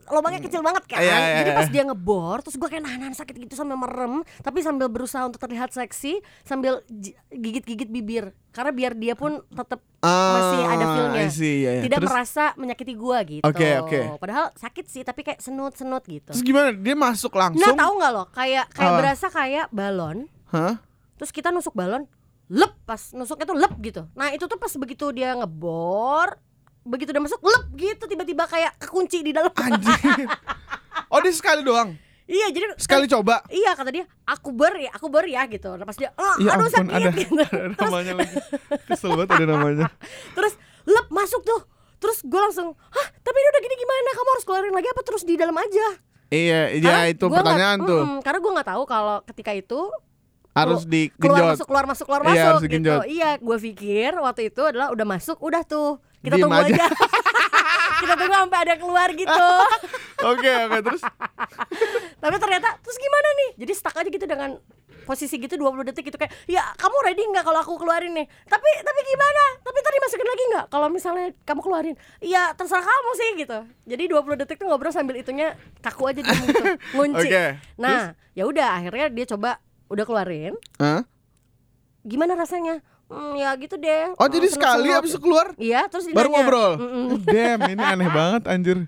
lubangnya 0.09 0.41
kecil 0.41 0.61
banget 0.61 0.83
kan. 0.87 0.97
Iya, 0.97 1.13
iya, 1.13 1.37
Jadi 1.39 1.51
pas 1.51 1.67
iya. 1.67 1.73
dia 1.73 1.83
ngebor, 1.85 2.41
terus 2.41 2.55
gue 2.55 2.65
kayak 2.65 2.83
nahan 2.83 3.13
sakit 3.13 3.35
gitu 3.37 3.53
sambil 3.53 3.77
merem, 3.77 4.23
tapi 4.39 4.59
sambil 4.59 4.87
berusaha 4.87 5.21
untuk 5.23 5.37
terlihat 5.37 5.69
seksi, 5.69 6.19
sambil 6.41 6.81
gigit-gigit 7.29 7.87
bibir, 7.87 8.33
karena 8.49 8.71
biar 8.71 8.91
dia 8.93 9.13
pun 9.13 9.43
tetap 9.47 9.79
masih 10.01 10.59
ada 10.63 10.83
Ah, 10.83 10.91
feel-nya. 10.91 11.21
I 11.21 11.29
see, 11.29 11.55
iya, 11.61 11.71
iya. 11.77 11.81
tidak 11.85 11.99
terus, 12.01 12.09
merasa 12.09 12.43
menyakiti 12.55 12.93
gua 12.95 13.17
gitu. 13.21 13.43
Oke, 13.43 13.69
oke. 13.77 13.99
Padahal 14.17 14.49
sakit 14.55 14.85
sih, 14.87 15.03
tapi 15.03 15.21
kayak 15.21 15.39
senut-senut 15.39 16.01
gitu. 16.03 16.31
terus 16.31 16.41
gimana? 16.41 16.73
Dia 16.73 16.95
masuk 16.95 17.31
Nah, 17.31 17.41
langsung? 17.47 17.77
tahu 17.77 17.91
nggak 17.99 18.11
lo? 18.11 18.23
Kayak 18.31 18.65
kayak 18.73 18.91
Apa? 18.91 18.99
berasa 18.99 19.27
kayak 19.29 19.65
balon. 19.69 20.17
Hah? 20.49 20.81
Terus 21.15 21.31
kita 21.31 21.53
nusuk 21.53 21.77
balon, 21.77 22.09
lep 22.49 22.73
pas 22.83 22.99
nusuknya 23.13 23.45
tuh 23.45 23.55
lep 23.55 23.73
gitu. 23.79 24.01
Nah 24.11 24.33
itu 24.33 24.43
tuh 24.43 24.57
pas 24.57 24.73
begitu 24.75 25.13
dia 25.13 25.37
ngebor, 25.37 26.35
begitu 26.83 27.09
dia 27.09 27.19
masuk 27.19 27.39
lep 27.39 27.63
gitu 27.75 28.03
tiba-tiba 28.05 28.43
kayak 28.45 28.73
kekunci 28.77 29.21
di 29.21 29.31
dalam. 29.31 29.51
Anjing. 29.51 30.25
oh, 31.11 31.19
dia 31.19 31.31
sekali 31.31 31.61
doang. 31.61 31.93
iya 32.23 32.47
jadi 32.47 32.73
Sekali 32.75 33.05
coba. 33.05 33.43
Iya 33.47 33.71
kata 33.71 33.91
dia, 33.91 34.05
aku 34.23 34.49
ber 34.49 34.73
ya, 34.77 34.89
aku 34.89 35.07
ber 35.07 35.25
ya 35.25 35.43
gitu. 35.45 35.67
Nah, 35.71 35.83
pas 35.83 35.93
dia, 35.93 36.09
oh, 36.13 36.35
Ya 36.37 36.55
aduh 36.55 36.63
ampun, 36.63 36.73
sakit 36.81 36.95
ada, 36.95 37.09
gitu. 37.11 37.33
ada 37.43 37.75
namanya 37.77 38.13
lagi. 38.15 38.35
Kesel 38.87 39.11
banget 39.13 39.29
ada 39.33 39.45
namanya. 39.47 39.87
Terus 40.31 40.53
lep 40.83 41.07
masuk 41.09 41.41
tuh. 41.41 41.61
Terus 41.97 42.17
gue 42.19 42.41
langsung, 42.41 42.73
hah 42.73 43.07
tapi 43.15 43.35
ini 43.35 43.47
udah 43.47 43.61
gini 43.61 43.75
gimana? 43.77 44.09
Kamu 44.11 44.29
harus 44.31 44.43
keluarin 44.43 44.73
lagi 44.73 44.89
apa 44.89 45.01
terus 45.03 45.21
di 45.21 45.35
dalam 45.35 45.53
aja? 45.53 45.87
Iya, 46.27 46.61
iya 46.71 46.97
itu 47.05 47.27
pertanyaan 47.27 47.77
nggak- 47.77 47.89
tuh. 47.91 48.01
mm, 48.01 48.17
karena 48.21 48.39
gue 48.39 48.51
nggak 48.55 48.69
tahu 48.69 48.83
kalau 48.85 49.17
ketika 49.23 49.51
itu 49.51 49.79
Harus 50.51 50.83
keluar 50.83 50.91
digenjot. 50.91 51.47
masuk 51.53 51.65
keluar 51.65 51.85
masuk 51.85 52.05
keluar 52.05 52.21
Iya, 52.25 52.45
masuk 52.49 52.63
gitu. 52.65 52.95
Iya, 53.05 53.29
gue 53.37 53.57
pikir 53.61 54.11
waktu 54.17 54.41
itu 54.47 54.61
adalah 54.61 54.87
udah 54.89 55.05
masuk, 55.05 55.37
udah 55.37 55.61
tuh 55.61 55.99
kita 56.21 56.35
Diem 56.37 56.43
tunggu 56.45 56.61
aja. 56.61 56.73
aja. 56.73 56.87
kita 58.01 58.13
tunggu 58.17 58.33
sampai 58.33 58.59
ada 58.65 58.75
keluar 58.77 59.09
gitu. 59.13 59.47
Oke, 60.31 60.53
oke, 60.53 60.77
terus 60.85 61.01
Tapi 62.21 62.35
ternyata 62.37 62.77
terus 62.77 62.97
gimana 63.01 63.29
nih? 63.33 63.49
Jadi 63.65 63.73
stuck 63.73 63.97
aja 63.97 64.05
gitu 64.05 64.25
dengan 64.29 64.61
posisi 65.01 65.41
gitu 65.41 65.57
20 65.57 65.81
detik 65.91 66.13
gitu 66.13 66.17
kayak 66.17 66.29
ya 66.45 66.61
kamu 66.77 66.93
ready 67.01 67.25
nggak 67.25 67.41
kalau 67.41 67.57
aku 67.57 67.73
keluarin 67.81 68.13
nih 68.13 68.29
tapi 68.45 68.69
tapi 68.85 68.99
gimana 69.01 69.43
tapi 69.65 69.79
tadi 69.81 69.97
masukin 69.97 70.29
lagi 70.29 70.43
nggak 70.53 70.65
kalau 70.69 70.87
misalnya 70.93 71.27
kamu 71.41 71.61
keluarin 71.65 71.95
iya 72.21 72.53
terserah 72.53 72.85
kamu 72.85 73.11
sih 73.17 73.29
gitu 73.41 73.57
jadi 73.89 74.03
20 74.07 74.39
detik 74.45 74.61
tuh 74.61 74.69
ngobrol 74.69 74.93
sambil 74.93 75.17
itunya 75.17 75.57
kaku 75.81 76.05
aja 76.05 76.21
dia 76.21 76.31
gitu 76.31 76.63
ngunci 76.95 77.27
Oke, 77.27 77.45
nah 77.81 78.13
ya 78.37 78.45
udah 78.45 78.77
akhirnya 78.77 79.09
dia 79.09 79.25
coba 79.25 79.57
udah 79.89 80.05
keluarin 80.05 80.53
Hah? 80.77 81.03
gimana 82.05 82.37
rasanya 82.37 82.79
Hmm, 83.11 83.35
ya 83.35 83.51
gitu 83.59 83.75
deh 83.75 84.15
Oh, 84.15 84.27
jadi 84.31 84.47
sekali 84.47 84.87
habis 84.87 85.11
keluar 85.19 85.51
Iya, 85.59 85.83
terus 85.91 86.07
dia 86.07 86.15
baru 86.15 86.31
ngobrol. 86.31 86.71
Mm-mm. 86.79 87.05
Damn, 87.27 87.59
ini 87.67 87.83
aneh 87.83 88.07
banget 88.07 88.43
anjir. 88.47 88.87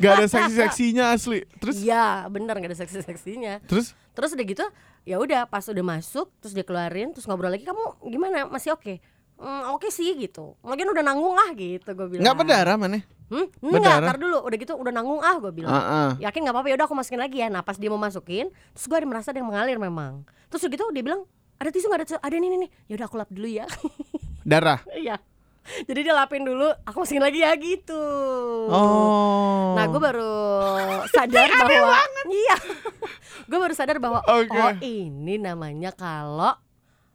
Gak 0.00 0.12
ada 0.16 0.26
seksi-seksinya 0.26 1.12
asli. 1.12 1.44
Terus 1.60 1.84
Iya, 1.84 2.24
bener 2.26 2.56
nggak 2.56 2.72
ada 2.72 2.78
seksi-seksinya. 2.80 3.60
terus 3.68 3.92
Terus 4.10 4.32
udah 4.32 4.46
gitu, 4.48 4.64
ya 5.04 5.16
udah 5.20 5.46
pas 5.46 5.62
udah 5.62 5.84
masuk, 5.86 6.32
terus 6.42 6.50
dia 6.50 6.66
keluarin, 6.66 7.14
terus 7.14 7.24
ngobrol 7.24 7.48
lagi, 7.48 7.62
kamu 7.62 8.00
gimana? 8.10 8.48
Masih 8.48 8.74
oke? 8.74 8.98
Hmm, 9.40 9.72
oke 9.72 9.88
sih 9.88 10.12
gitu. 10.16 10.56
Lagian 10.60 10.92
udah 10.92 11.00
nanggung 11.00 11.32
ah 11.32 11.48
gitu 11.52 11.88
gue 11.94 12.06
bilang. 12.10 12.22
nggak 12.24 12.36
berdarah 12.36 12.76
mana? 12.76 13.00
Hmm? 13.30 13.46
Enggak, 13.62 13.80
Berdarah? 13.80 14.08
tar 14.12 14.16
dulu. 14.20 14.38
Udah 14.42 14.56
gitu 14.58 14.72
udah 14.76 14.92
nanggung 14.92 15.20
ah 15.22 15.36
gue 15.38 15.52
bilang. 15.54 15.72
Ah, 15.72 15.80
ah. 15.80 16.10
Yakin 16.18 16.44
nggak 16.44 16.52
apa-apa 16.52 16.68
ya 16.68 16.76
udah 16.76 16.86
aku 16.90 16.96
masukin 16.98 17.20
lagi 17.22 17.36
ya. 17.40 17.48
Nah 17.48 17.62
pas 17.62 17.78
dia 17.78 17.88
mau 17.88 17.96
masukin, 17.96 18.50
terus 18.74 18.84
gue 18.84 18.96
ada 18.98 19.06
merasa 19.08 19.32
ada 19.32 19.38
yang 19.38 19.48
mengalir 19.48 19.78
memang. 19.78 20.26
Terus 20.50 20.66
udah 20.66 20.72
gitu 20.74 20.84
dia 20.92 21.04
bilang 21.06 21.22
ada 21.60 21.68
tisu 21.68 21.86
nggak 21.92 22.00
ada 22.00 22.06
tisu? 22.08 22.18
Ada 22.24 22.36
nih 22.40 22.48
nih 22.48 22.58
nih. 22.64 22.70
Ya 22.88 22.94
udah 22.96 23.06
aku 23.06 23.16
lap 23.20 23.28
dulu 23.28 23.48
ya. 23.48 23.68
Darah. 24.50 24.80
Iya. 24.96 25.20
Jadi 25.86 26.00
dia 26.02 26.14
lapin 26.16 26.42
dulu, 26.42 26.66
aku 26.82 27.04
masukin 27.04 27.22
lagi 27.22 27.44
ya 27.44 27.52
gitu. 27.54 28.02
Oh. 28.72 29.76
Nah, 29.76 29.86
gue 29.86 30.00
baru 30.08 30.34
sadar 31.12 31.48
bahwa 31.52 32.00
iya, 32.26 32.56
gue 33.46 33.58
baru 33.60 33.74
sadar 33.76 33.96
bahwa 34.02 34.18
Oke. 34.24 34.56
oh 34.56 34.72
ini 34.82 35.36
namanya 35.38 35.94
kalau 35.94 36.56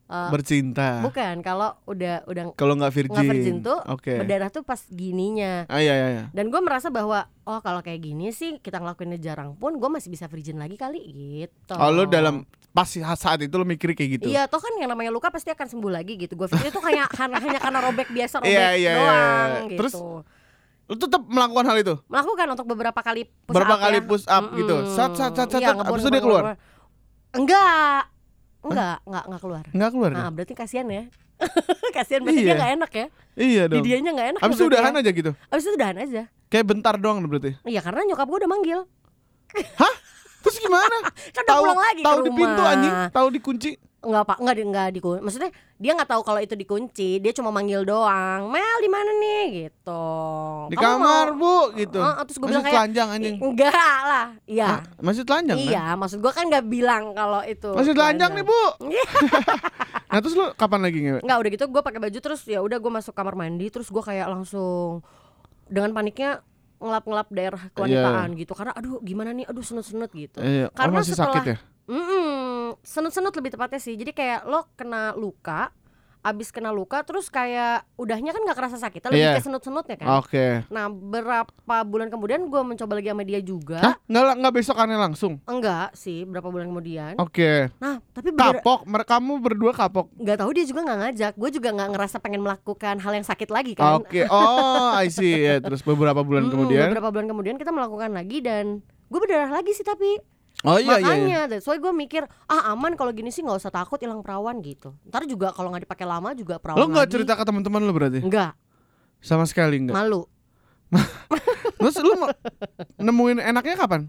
uh, 0.08 0.30
bercinta. 0.32 1.04
bukan 1.04 1.42
kalau 1.42 1.76
udah 1.90 2.24
udah 2.30 2.54
Kalau 2.56 2.80
nggak 2.80 2.94
virgin. 2.96 3.18
nggak 3.18 3.28
virgin 3.28 3.58
tuh 3.66 3.80
Oke. 3.92 4.14
berdarah 4.24 4.50
tuh 4.54 4.64
pas 4.64 4.80
gininya. 4.88 5.66
Ah 5.68 5.82
iya 5.82 5.94
iya. 5.98 6.08
iya. 6.16 6.24
Dan 6.32 6.48
gue 6.54 6.62
merasa 6.62 6.88
bahwa 6.94 7.28
oh 7.44 7.60
kalau 7.60 7.82
kayak 7.84 8.08
gini 8.08 8.32
sih 8.32 8.62
kita 8.62 8.80
ngelakuinnya 8.80 9.20
jarang 9.20 9.58
pun 9.58 9.76
gue 9.82 9.90
masih 9.90 10.14
bisa 10.14 10.30
virgin 10.32 10.62
lagi 10.62 10.78
kali 10.80 11.02
gitu. 11.12 11.76
Oh 11.76 11.92
lu 11.92 12.08
dalam 12.08 12.46
pas 12.76 12.84
saat 13.16 13.40
itu 13.40 13.56
lu 13.56 13.64
mikir 13.64 13.96
kayak 13.96 14.20
gitu. 14.20 14.28
Iya, 14.28 14.52
toh 14.52 14.60
kan 14.60 14.76
yang 14.76 14.92
namanya 14.92 15.08
luka 15.08 15.32
pasti 15.32 15.48
akan 15.48 15.64
sembuh 15.64 15.88
lagi 15.88 16.20
gitu. 16.20 16.36
Gue 16.36 16.46
pikir 16.46 16.68
itu 16.68 16.78
kayak 16.78 17.08
hanya, 17.24 17.40
hanya 17.40 17.60
karena 17.64 17.80
robek 17.82 18.12
biasa 18.12 18.44
robek 18.44 18.52
Iya, 18.52 18.68
iya, 18.76 18.76
iya. 18.76 18.92
doang 18.94 19.50
gitu. 19.66 19.80
Terus 19.80 19.94
Lu 20.86 20.94
tetap 20.94 21.26
melakukan 21.26 21.66
hal 21.66 21.78
itu. 21.82 21.96
melakukan 22.06 22.46
untuk 22.54 22.66
beberapa 22.68 23.00
kali 23.00 23.26
push 23.26 23.56
Berapa 23.58 23.74
up 23.74 23.82
kali 23.82 23.98
ya. 23.98 24.04
push 24.06 24.26
up 24.28 24.46
gitu. 24.54 24.76
Mm-mm. 24.78 24.94
Sat, 24.94 25.12
sat, 25.16 25.34
sat, 25.34 25.48
sat, 25.50 25.58
Iya, 25.58 25.72
sat. 25.72 25.76
ngebor, 25.80 25.90
Abis 25.90 26.04
itu 26.04 26.10
dia 26.12 26.22
keluar? 26.22 26.44
Enggak. 27.34 28.02
Enggak, 28.62 28.98
enggak, 29.02 29.24
enggak 29.26 29.42
keluar. 29.42 29.64
Enggak 29.72 29.90
keluar? 29.90 30.12
Nah, 30.14 30.30
berarti 30.30 30.54
kasihan 30.54 30.86
ya. 30.86 31.04
kasihan 31.96 32.22
berarti 32.22 32.38
Iya. 32.38 32.46
dia 32.46 32.56
enggak 32.56 32.72
enak 32.76 32.92
ya. 32.94 33.06
Iya 33.36 33.64
Di 33.66 33.72
dong. 33.74 33.84
dianya 33.84 34.12
enggak 34.14 34.28
enak. 34.36 34.42
Abis 34.44 34.56
itu 34.56 34.62
berarti 34.62 34.74
udahan 34.78 34.94
ya. 34.94 35.00
aja 35.02 35.10
gitu. 35.12 35.32
Abis 35.50 35.64
itu 35.64 35.72
udahan 35.74 35.98
aja. 35.98 36.22
Kayak 36.48 36.66
bentar 36.70 36.94
doang 36.96 37.18
berarti. 37.24 37.52
Iya, 37.66 37.82
karena 37.82 38.02
nyokap 38.06 38.28
gue 38.28 38.40
udah 38.46 38.52
manggil. 38.52 38.80
Hah? 39.76 39.94
Terus 40.46 40.58
gimana? 40.62 40.96
Kan 41.36 41.42
udah 41.44 41.56
pulang 41.58 41.82
lagi 41.82 42.02
ke 42.02 42.06
tahu 42.06 42.20
di 42.22 42.32
pintu 42.32 42.62
anjing, 42.64 42.94
tahu 43.10 43.28
dikunci. 43.34 43.72
Enggak, 44.06 44.24
Pak. 44.24 44.38
Enggak 44.38 44.56
di 44.56 44.64
enggak 44.64 44.88
dikunci. 44.94 45.20
Maksudnya 45.20 45.50
dia 45.76 45.92
enggak 45.92 46.10
tahu 46.14 46.22
kalau 46.22 46.38
itu 46.38 46.54
dikunci, 46.54 47.18
dia 47.18 47.34
cuma 47.34 47.50
manggil 47.50 47.82
doang. 47.82 48.54
Mel 48.54 48.78
di 48.78 48.86
mana 48.86 49.10
nih 49.18 49.44
gitu. 49.66 50.06
Di 50.70 50.78
Kamu 50.78 50.86
kamar, 51.02 51.28
mau- 51.34 51.66
Bu, 51.66 51.74
gitu. 51.74 51.98
Heeh, 51.98 52.22
terus 52.22 52.38
gue 52.38 52.48
bilang 52.48 52.62
kayak 52.62 52.76
telanjang 52.78 53.08
anjing. 53.10 53.36
Enggak 53.42 53.74
lah. 54.06 54.26
Iya. 54.46 54.68
Hah? 54.70 54.82
Masih 55.02 55.26
telanjang 55.26 55.58
kan? 55.58 55.66
Iya, 55.66 55.84
maksud 55.98 56.18
gua 56.22 56.32
kan 56.32 56.46
nggak 56.46 56.66
bilang 56.70 57.04
kalau 57.12 57.42
itu 57.42 57.70
Masih 57.74 57.94
telanjang 57.98 58.32
nih, 58.38 58.46
Bu. 58.46 58.62
Iya. 58.94 59.06
Nah, 60.06 60.24
terus 60.24 60.32
lu 60.32 60.48
kapan 60.56 60.80
lagi 60.80 61.00
ngewe? 61.02 61.20
Nggak 61.28 61.38
udah 61.42 61.50
gitu 61.52 61.66
gue 61.68 61.82
pakai 61.84 62.00
baju 62.00 62.20
terus 62.24 62.42
ya 62.48 62.64
udah 62.64 62.78
gue 62.80 62.92
masuk 62.94 63.12
kamar 63.12 63.36
mandi 63.36 63.68
terus 63.68 63.92
gue 63.92 64.00
kayak 64.00 64.32
langsung 64.32 65.04
dengan 65.68 65.92
paniknya 65.92 66.40
ngelap-ngelap 66.86 67.28
daerah 67.30 67.62
kewanitaan 67.74 68.30
gitu 68.36 68.54
karena 68.54 68.72
aduh 68.72 69.02
gimana 69.02 69.34
nih 69.34 69.46
aduh 69.46 69.62
senut-senut 69.62 70.14
gitu. 70.14 70.40
Iya, 70.40 70.70
oh, 70.70 70.78
Karena 70.78 71.02
masih 71.02 71.14
setelah- 71.14 71.34
sakit 71.34 71.44
ya? 71.46 71.58
Mm-mm, 71.86 72.78
senut-senut 72.82 73.34
lebih 73.34 73.52
tepatnya 73.54 73.78
sih. 73.78 73.94
Jadi 73.94 74.12
kayak 74.12 74.46
lo 74.46 74.70
kena 74.74 75.14
luka, 75.14 75.70
abis 76.26 76.50
kena 76.50 76.70
luka 76.70 77.00
terus 77.00 77.30
kayak 77.30 77.86
udahnya 77.96 78.34
kan 78.34 78.42
nggak 78.42 78.58
kerasa 78.58 78.78
sakit, 78.78 78.98
lebih 79.06 79.22
Iya. 79.22 79.38
ke 79.38 79.46
senut-senutnya 79.46 79.96
kan. 79.96 80.08
Oke. 80.18 80.66
Nah 80.68 80.90
berapa 80.90 81.54
bulan 81.84 82.10
kemudian 82.10 82.42
gue 82.44 82.62
mencoba 82.64 82.94
lagi 82.96 83.08
sama 83.08 83.22
dia 83.22 83.38
juga. 83.40 83.78
Hah? 83.80 83.96
Enggak 84.04 84.34
enggak 84.36 84.54
besok 84.56 84.76
aneh 84.76 84.96
langsung. 84.96 85.38
Enggak 85.46 85.94
sih, 85.94 86.24
berapa 86.24 86.44
bulan 86.44 86.66
kemudian. 86.68 87.14
Oke. 87.16 87.70
Nah 87.78 88.02
tapi 88.10 88.30
bener- 88.30 88.58
Kapok, 88.58 88.84
mer- 88.84 89.06
kamu 89.06 89.34
berdua 89.38 89.72
kapok. 89.72 90.10
nggak 90.16 90.38
tahu 90.40 90.50
dia 90.52 90.66
juga 90.66 90.82
nggak 90.82 91.00
ngajak 91.00 91.34
gue 91.36 91.50
juga 91.52 91.70
nggak 91.72 91.90
ngerasa 91.92 92.18
pengen 92.18 92.42
melakukan 92.42 92.96
hal 92.98 93.14
yang 93.14 93.24
sakit 93.24 93.50
lagi 93.50 93.72
kan 93.72 94.02
Oke. 94.02 94.26
Oh, 94.34 94.90
I 94.92 95.08
see. 95.08 95.38
Ya, 95.38 95.62
terus 95.62 95.80
beberapa 95.80 96.20
bulan 96.20 96.44
Mm-mm, 96.44 96.54
kemudian. 96.56 96.90
beberapa 96.90 97.10
bulan 97.12 97.28
kemudian 97.28 97.56
kita 97.56 97.70
melakukan 97.70 98.10
lagi 98.10 98.42
dan 98.42 98.82
gue 99.06 99.20
berdarah 99.20 99.52
lagi 99.52 99.70
sih 99.72 99.84
tapi 99.84 100.18
Oh 100.64 100.78
iya 100.78 100.96
iya. 100.96 101.14
iya. 101.14 101.42
makanya 101.44 101.60
why 101.60 101.78
gue 101.78 101.94
mikir 101.94 102.22
ah 102.46 102.72
aman 102.72 102.94
kalau 102.94 103.12
gini 103.12 103.28
sih 103.28 103.42
nggak 103.42 103.58
usah 103.58 103.70
takut 103.70 103.98
hilang 103.98 104.22
perawan 104.22 104.56
gitu 104.60 104.96
ntar 105.04 105.24
juga 105.24 105.52
kalau 105.52 105.68
nggak 105.68 105.84
dipakai 105.84 106.04
lama 106.04 106.32
juga 106.32 106.56
perawan 106.58 106.80
Lo 106.80 106.88
nggak 106.88 107.08
cerita 107.08 107.34
ke 107.34 107.44
teman-teman 107.44 107.82
lo 107.82 107.92
berarti? 107.92 108.20
nggak 108.20 108.52
Sama 109.20 109.44
sekali 109.44 109.78
enggak. 109.78 109.94
malu 109.94 110.24
Terus 111.76 111.98
lu 112.00 112.14
mau- 112.16 112.32
nemuin 112.96 113.42
enaknya 113.42 113.76
kapan? 113.76 114.08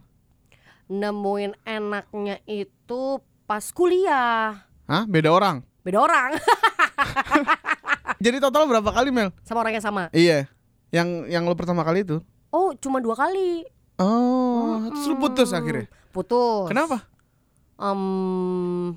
nemuin 0.87 1.59
enaknya 1.63 2.39
itu 2.47 3.03
pas 3.45 3.65
kuliah 3.69 4.63
Hah? 4.85 5.03
Beda 5.05 5.29
orang. 5.29 5.67
beda 5.83 5.99
orang 5.99 6.31
Jadi 8.19 8.39
total 8.39 8.65
berapa 8.65 8.87
kali 8.89 9.11
Mel? 9.11 9.29
sama 9.43 9.61
orang 9.61 9.75
yang 9.75 9.85
sama 9.85 10.03
Iya. 10.11 10.47
Yang 10.89 11.09
yang 11.29 11.43
lo 11.43 11.53
pertama 11.53 11.83
kali 11.83 12.01
itu. 12.01 12.23
oh 12.49 12.73
cuma 12.75 12.97
dua 12.99 13.13
kali 13.13 13.67
Oh, 13.97 14.87
terus 14.87 15.05
lu 15.07 15.17
putus 15.17 15.49
Mm, 15.49 15.59
akhirnya. 15.59 15.87
putus 16.11 16.69
Kenapa? 16.69 16.97
Em, 17.77 18.97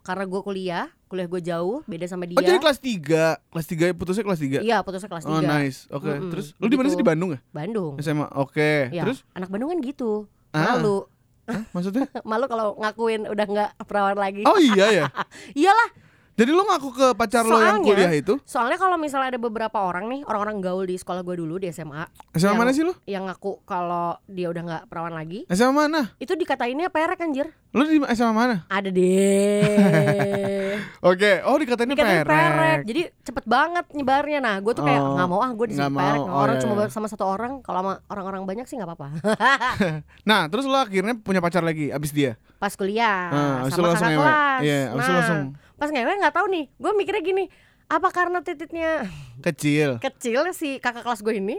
karena 0.00 0.24
gue 0.24 0.40
kuliah 0.40 0.86
kuliah 1.06 1.24
gue 1.24 1.40
jauh 1.40 1.80
beda 1.84 2.04
sama 2.04 2.24
dia 2.24 2.34
Oh, 2.34 2.42
jadi 2.42 2.58
kelas 2.58 2.78
3. 2.78 3.38
Kelas 3.46 3.66
3 3.66 3.92
putusnya 3.92 4.22
kelas 4.22 4.40
3. 4.40 4.58
Iya 4.60 4.80
putusnya 4.80 5.06
kelas 5.06 5.24
3 5.24 5.30
Oh, 5.30 5.40
nice. 5.40 5.86
Oke. 5.88 6.10
Mm-mm, 6.10 6.30
Terus 6.30 6.46
lu 6.56 6.66
di 6.66 6.74
mana 6.74 6.88
sih 6.88 6.96
di 6.96 7.04
Bandung 7.04 7.30
ya? 7.30 7.40
Bandung 7.50 7.94
SMA. 7.98 8.26
Oke. 8.34 8.90
Ya, 8.90 9.02
Terus 9.04 9.22
anak 9.32 9.48
Bandung 9.48 9.70
kan 9.70 9.78
gitu 9.80 10.26
Ah. 10.50 10.74
Malu 10.74 11.04
Hah, 11.46 11.62
maksudnya? 11.70 12.10
Malu 12.26 12.44
kalau 12.46 12.74
ngakuin 12.76 13.22
udah 13.24 13.46
nggak 13.46 13.70
perawan 13.84 14.16
lagi 14.16 14.42
Oh 14.42 14.58
iya 14.58 14.86
ya. 14.90 15.04
Iyalah 15.58 15.88
Jadi 16.36 16.52
lo 16.52 16.62
ngaku 16.62 16.88
ke 16.90 17.06
pacar 17.12 17.42
lo 17.42 17.56
yang 17.56 17.80
Soalnya- 17.80 17.88
kuliah 17.88 18.12
itu? 18.12 18.34
Soalnya 18.44 18.76
kalau 18.76 18.96
misalnya 18.96 19.32
ada 19.32 19.40
beberapa 19.40 19.78
orang 19.78 20.04
nih, 20.06 20.20
orang-orang 20.22 20.60
gaul 20.60 20.84
di 20.84 20.94
sekolah 20.94 21.20
gue 21.22 21.32
dulu 21.34 21.56
di 21.56 21.66
SMA, 21.66 22.04
SMA 22.30 22.44
Yang- 22.46 22.58
mana 22.58 22.70
sih 22.70 22.84
lo? 22.84 22.92
yang 23.04 23.24
ngaku 23.24 23.64
kalau 23.64 24.20
dia 24.26 24.46
udah 24.46 24.62
nggak 24.62 24.82
perawan 24.86 25.12
lagi, 25.12 25.48
SMA 25.48 25.72
mana? 25.72 26.12
itu 26.16 26.28
dikatainnya 26.30 26.86
perek 26.86 27.18
anjir. 27.18 27.48
Lo 27.72 27.82
di 27.82 27.96
SMA 28.06 28.32
mana? 28.32 28.56
Ada 28.66 28.88
deh. 28.88 30.76
Oke, 31.08 31.40
oh 31.42 31.56
dikatain 31.56 31.88
Dikatain 31.88 32.20
perek. 32.20 32.28
perek. 32.28 32.78
Jadi 32.84 33.00
cepet 33.22 33.44
banget 33.44 33.84
nyebarnya. 33.90 34.38
Nah, 34.38 34.56
gue 34.58 34.72
tuh 34.72 34.82
kayak 34.82 34.98
Oh, 34.98 35.12
nggak 35.14 35.28
mau 35.28 35.40
ah 35.40 35.50
gue 35.50 35.66
disebut 35.68 35.82
nggak 35.82 35.92
perek. 35.94 36.12
mau. 36.14 36.24
Nah, 36.26 36.32
Oh, 36.34 36.42
orang 36.42 36.54
iya, 36.54 36.62
cuma 36.62 36.72
iya. 36.74 36.86
sama 36.90 37.06
satu 37.06 37.24
orang. 37.24 37.52
Kalau 37.60 37.78
sama 37.80 37.92
orang-orang 38.06 38.42
banyak 38.44 38.66
sih 38.66 38.76
nggak 38.76 38.88
apa-apa. 38.90 39.08
Nah, 40.28 40.48
terus 40.48 40.64
lo 40.64 40.76
akhirnya 40.76 41.14
punya 41.14 41.38
pacar 41.38 41.62
lagi 41.62 41.88
abis 41.88 42.10
dia? 42.10 42.36
Pas 42.56 42.72
kuliah 42.72 43.28
Ah, 43.28 43.56
itu 43.64 43.76
sama 43.76 43.88
langsung 43.90 44.08
kakak 44.08 44.18
kelas. 44.18 44.60
Iya, 44.60 44.80
abis 44.90 45.00
nah, 45.02 45.14
langsung 45.14 45.40
pas 45.76 45.86
ngewe 45.86 46.12
nggak 46.16 46.32
tahu 46.32 46.46
nih. 46.48 46.64
Gue 46.72 46.92
mikirnya 46.92 47.20
gini, 47.20 47.44
apa 47.86 48.08
karena 48.08 48.40
titiknya 48.40 49.06
kecil. 49.40 49.96
kecil 49.98 50.50
si 50.50 50.76
kakak 50.76 51.02
kelas 51.02 51.20
gue 51.20 51.34
ini 51.34 51.58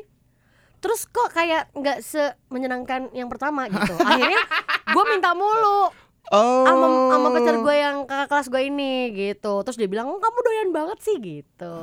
terus 0.77 1.05
kok 1.05 1.31
kayak 1.31 1.71
nggak 1.71 1.97
se 1.99 2.21
menyenangkan 2.47 3.09
yang 3.11 3.25
pertama 3.27 3.65
gitu 3.65 3.97
akhirnya 4.03 4.41
gue 4.87 5.03
minta 5.07 5.31
mulu 5.31 5.89
Oh. 6.27 6.67
sama 6.67 6.85
sama 7.09 7.27
pacar 7.31 7.55
gue 7.57 7.75
yang 7.77 8.03
kakak 8.03 8.27
kelas 8.27 8.47
gue 8.47 8.61
ini 8.61 8.93
gitu 9.09 9.63
terus 9.63 9.73
dia 9.73 9.87
bilang 9.87 10.05
"Oh, 10.05 10.19
kamu 10.19 10.37
doyan 10.37 10.69
banget 10.69 10.99
sih 10.99 11.15
gitu 11.17 11.75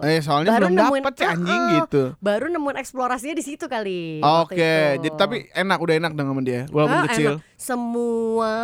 Eh, 0.00 0.22
soalnya 0.22 0.54
Baru 0.54 0.64
belum 0.64 0.78
nemuin- 0.78 1.02
dapet 1.02 1.14
sih 1.16 1.26
anjing 1.26 1.50
Heeh. 1.60 1.74
gitu. 1.82 2.02
baru 2.16 2.46
nemuin 2.48 2.78
eksplorasinya 2.78 3.34
di 3.34 3.42
situ 3.42 3.66
kali 3.66 4.22
Oke, 4.22 4.54
itu. 4.54 5.02
jadi 5.02 5.16
tapi 5.18 5.50
enak 5.50 5.76
udah 5.76 5.94
enak 5.96 6.12
dong 6.14 6.28
sama 6.28 6.40
dia 6.40 6.70
walaupun 6.70 6.96
Ah, 6.96 7.04
kecil. 7.04 7.30
enak. 7.34 7.58
semua 7.58 8.54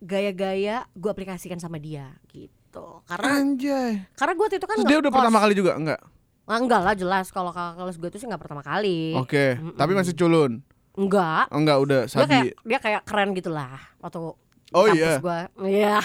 gaya-gaya 0.00 0.86
gue 0.92 1.06
aplikasikan 1.06 1.56
sama 1.56 1.76
dia 1.76 2.14
gitu 2.28 3.02
karena 3.04 3.28
Anjay. 3.36 3.92
karena 4.12 4.32
gue 4.32 4.46
itu 4.52 4.62
kan 4.62 4.76
Terus 4.76 4.86
dia 4.86 4.98
udah 4.98 5.10
pertama 5.10 5.38
kali 5.38 5.52
juga 5.52 5.72
enggak? 5.74 6.00
Ah, 6.44 6.56
enggak 6.56 6.80
lah 6.80 6.94
jelas 6.94 7.28
kalau 7.28 7.50
kakak 7.50 7.76
kelas 7.76 7.96
gue 7.96 8.08
itu 8.08 8.18
sih 8.18 8.26
nggak 8.26 8.40
pertama 8.40 8.62
kali 8.62 9.12
Oke, 9.14 9.54
Mm-mm. 9.54 9.74
tapi 9.74 9.92
masih 9.92 10.14
culun. 10.14 10.62
enggak 10.94 11.44
Oh, 11.46 11.56
enggak 11.56 11.78
udah 11.78 12.00
dia 12.04 12.14
kayak 12.16 12.30
sabi. 12.48 12.48
dia 12.64 12.78
kayak 12.78 13.02
keren 13.04 13.30
gitu 13.32 13.48
lah 13.48 13.76
waktu 13.98 14.20
Oh 14.68 14.84
iya, 14.86 15.16
gua 15.18 15.48
iya 15.58 15.96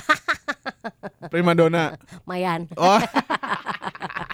prima 1.28 1.52
donna. 1.52 2.00
Mayan 2.30 2.72
Oh. 2.74 2.96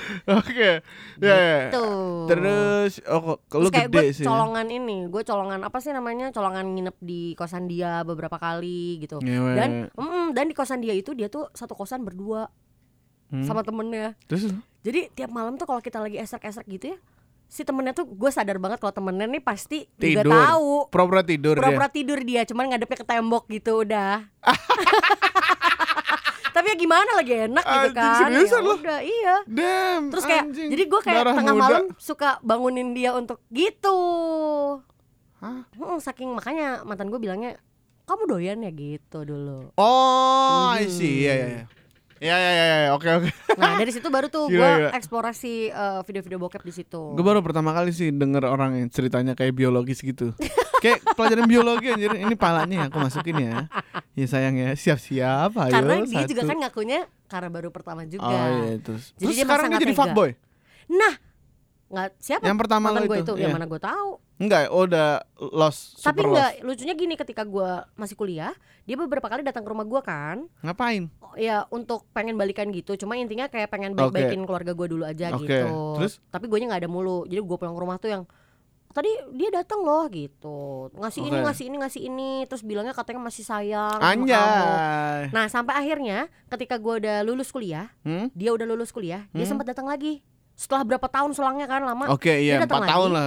Oke. 0.38 0.80
Ya, 1.18 1.34
ya. 1.34 1.58
tuh 1.70 2.26
Terus 2.26 2.98
oh 3.06 3.38
kayak 3.68 3.88
gede 3.88 3.98
gue 4.02 4.04
sih. 4.14 4.24
colongan 4.24 4.66
ini 4.66 5.06
gue 5.06 5.22
colongan 5.22 5.60
apa 5.60 5.78
sih 5.78 5.90
namanya 5.90 6.30
colongan 6.30 6.66
nginep 6.68 6.96
di 6.98 7.22
kosan 7.32 7.64
dia 7.64 8.02
beberapa 8.02 8.36
kali 8.36 8.98
gitu 8.98 9.18
Ngewe. 9.18 9.52
dan 9.54 9.70
mm, 9.90 10.32
dan 10.32 10.44
di 10.44 10.54
kosan 10.54 10.78
dia 10.78 10.92
itu 10.92 11.12
dia 11.12 11.26
tuh 11.26 11.48
satu 11.50 11.72
kosan 11.72 12.02
berdua 12.02 12.48
Hmm. 13.28 13.40
sama 13.40 13.60
temennya 13.60 14.12
Terus 14.26 14.52
jadi 14.80 15.08
tiap 15.08 15.32
malam 15.32 15.56
tuh 15.56 15.64
kalau 15.64 15.80
kita 15.80 15.96
lagi 15.96 16.20
esrek-esrek 16.20 16.68
gitu 16.68 16.92
ya 16.92 16.98
si 17.46 17.64
temennya 17.64 17.92
tuh 17.92 18.04
gue 18.04 18.28
sadar 18.28 18.56
banget 18.56 18.76
kalau 18.76 18.92
temennya 18.92 19.24
nih 19.24 19.40
pasti 19.40 19.88
Tidur. 19.90 20.20
juga 20.20 20.52
tahu 20.52 20.72
pura-pura 20.88 21.20
tidur 21.22 21.52
pura-pura 21.54 21.84
dia. 21.86 21.94
tidur 21.94 22.20
dia 22.20 22.44
cuman 22.44 22.68
ngadepnya 22.68 22.92
ke 22.94 23.06
tembok 23.06 23.48
gitu 23.48 23.84
udah 23.84 24.28
tapi 26.52 26.66
ya 26.66 26.76
gimana 26.76 27.10
lagi 27.14 27.32
enak 27.42 27.64
gitu 27.64 27.88
Anjing, 27.88 27.96
kan 27.96 28.16
seriusan 28.22 28.40
Ya 28.54 28.62
lo? 28.62 28.72
udah 28.76 29.00
iya 29.00 29.34
Damn. 29.44 30.02
terus 30.08 30.24
kayak 30.24 30.44
anjing. 30.46 30.68
jadi 30.68 30.82
gue 30.84 31.00
kayak 31.00 31.18
Darah 31.18 31.34
tengah 31.34 31.54
muda. 31.54 31.64
malam 31.66 31.84
suka 31.96 32.30
bangunin 32.40 32.92
dia 32.92 33.10
untuk 33.12 33.40
gitu 33.48 33.98
Hah? 35.36 35.66
Hmm, 35.68 35.98
saking 35.98 36.30
makanya 36.30 36.80
mantan 36.82 37.08
gue 37.08 37.18
bilangnya 37.18 37.58
kamu 38.04 38.22
doyan 38.28 38.58
ya 38.60 38.70
gitu 38.70 39.18
dulu 39.22 39.72
Oh, 39.74 40.70
I 40.70 40.84
Hmm. 40.84 40.92
see. 40.92 41.22
Iya, 41.22 41.34
iya, 41.34 41.46
iya. 41.48 41.64
Iya, 42.20 42.36
iya, 42.36 42.50
iya, 42.52 42.64
iya. 42.78 42.90
Oke, 42.92 43.10
oke. 43.10 43.30
nah 43.56 43.74
dari 43.74 43.90
situ 43.90 44.06
baru 44.06 44.28
tuh 44.28 44.46
gue 44.52 44.70
eksplorasi 44.92 45.52
eh, 45.68 46.00
video-video 46.02 46.38
bokep 46.38 46.62
di 46.62 46.70
situ 46.72 47.02
Gue 47.12 47.24
baru 47.24 47.40
pertama 47.40 47.72
kali 47.72 47.90
sih 47.90 48.10
denger 48.10 48.44
orang 48.44 48.76
yang 48.76 48.88
ceritanya 48.88 49.32
kayak 49.32 49.50
biologis 49.52 49.98
gitu. 49.98 50.30
kayak 50.82 50.98
pelajaran 51.14 51.46
biologi 51.46 51.86
anjir. 51.88 52.10
Ini 52.18 52.34
palanya 52.34 52.90
aku 52.90 52.98
masukin 52.98 53.36
ya. 53.38 53.70
Ya 54.18 54.26
sayang 54.26 54.58
ya. 54.58 54.74
Siap-siap 54.74 55.54
ayo. 55.54 55.72
karena 55.72 56.02
dia 56.02 56.26
satu. 56.26 56.30
juga 56.34 56.42
kan 56.44 56.56
ngakunya 56.58 57.00
karena 57.30 57.48
baru 57.48 57.68
pertama 57.70 58.02
juga 58.04 58.26
Oh 58.26 58.48
iya, 58.66 58.76
terus. 58.82 59.14
Jadi 59.14 59.22
terus 59.22 59.36
dia 59.38 59.44
sekarang 59.46 59.66
dia 59.70 59.80
jadi 59.80 59.94
tega. 59.94 60.00
fuckboy. 60.02 60.30
nah 60.90 61.14
nggak 61.92 62.08
siapa 62.16 62.44
Yang 62.48 62.58
pertama 62.64 62.86
lo 62.88 63.04
itu, 63.04 63.12
itu, 63.20 63.32
iya. 63.36 63.44
yang 63.46 63.52
mana 63.52 63.68
gue 63.68 63.76
tahu 63.76 64.16
Enggak, 64.40 64.72
oh 64.74 64.88
udah 64.88 65.22
lost, 65.54 66.02
tapi 66.02 66.24
enggak 66.24 66.58
lost. 66.58 66.64
lucunya 66.66 66.94
gini 66.98 67.14
ketika 67.14 67.44
gue 67.44 67.70
masih 67.94 68.16
kuliah 68.16 68.56
dia 68.88 68.96
beberapa 68.98 69.28
kali 69.28 69.44
datang 69.46 69.62
ke 69.62 69.70
rumah 69.70 69.86
gue 69.86 70.00
kan 70.02 70.48
Ngapain? 70.64 71.06
Oh, 71.22 71.36
ya 71.38 71.68
untuk 71.68 72.08
pengen 72.10 72.34
balikan 72.34 72.72
gitu 72.72 72.96
cuma 72.96 73.14
intinya 73.14 73.46
kayak 73.46 73.68
pengen 73.70 73.92
baik-baikin 73.92 74.42
keluarga 74.48 74.72
gue 74.72 74.88
dulu 74.88 75.04
aja 75.04 75.36
Oke, 75.36 75.46
gitu 75.46 76.00
terus? 76.00 76.18
tapi 76.32 76.48
gue 76.48 76.58
nya 76.58 76.74
nggak 76.74 76.82
ada 76.82 76.90
mulu 76.90 77.28
jadi 77.28 77.44
gue 77.44 77.56
pulang 77.60 77.76
ke 77.76 77.82
rumah 77.84 77.96
tuh 78.00 78.08
yang 78.10 78.22
tadi 78.92 79.08
dia 79.32 79.48
datang 79.50 79.80
loh 79.80 80.04
gitu 80.06 80.60
ngasih 80.94 81.20
ini 81.22 81.34
Oke. 81.34 81.44
ngasih 81.44 81.64
ini 81.66 81.76
ngasih 81.78 82.00
ini 82.02 82.30
terus 82.44 82.60
bilangnya 82.60 82.92
katanya 82.92 83.20
masih 83.22 83.42
sayang 83.42 83.90
sama 83.94 84.04
kamu. 84.04 84.22
Anjay. 84.22 85.20
nah 85.30 85.44
sampai 85.46 85.74
akhirnya 85.74 86.18
ketika 86.46 86.76
gue 86.76 86.94
udah 86.98 87.16
lulus 87.22 87.48
kuliah 87.48 87.88
Hmm? 88.00 88.28
dia 88.32 88.50
udah 88.50 88.64
lulus 88.64 88.88
kuliah 88.88 89.26
dia 89.30 89.42
Hmm. 89.42 89.50
sempat 89.50 89.66
datang 89.66 89.84
lagi 89.84 90.20
setelah 90.52 90.84
berapa 90.86 91.04
tahun 91.04 91.32
selangnya 91.32 91.64
kan 91.64 91.80
lama 91.80 92.12
Oke, 92.12 92.28
iya, 92.38 92.60
Dia 92.60 92.68
datang 92.68 92.84
tahun 92.84 93.10
lah. 93.10 93.26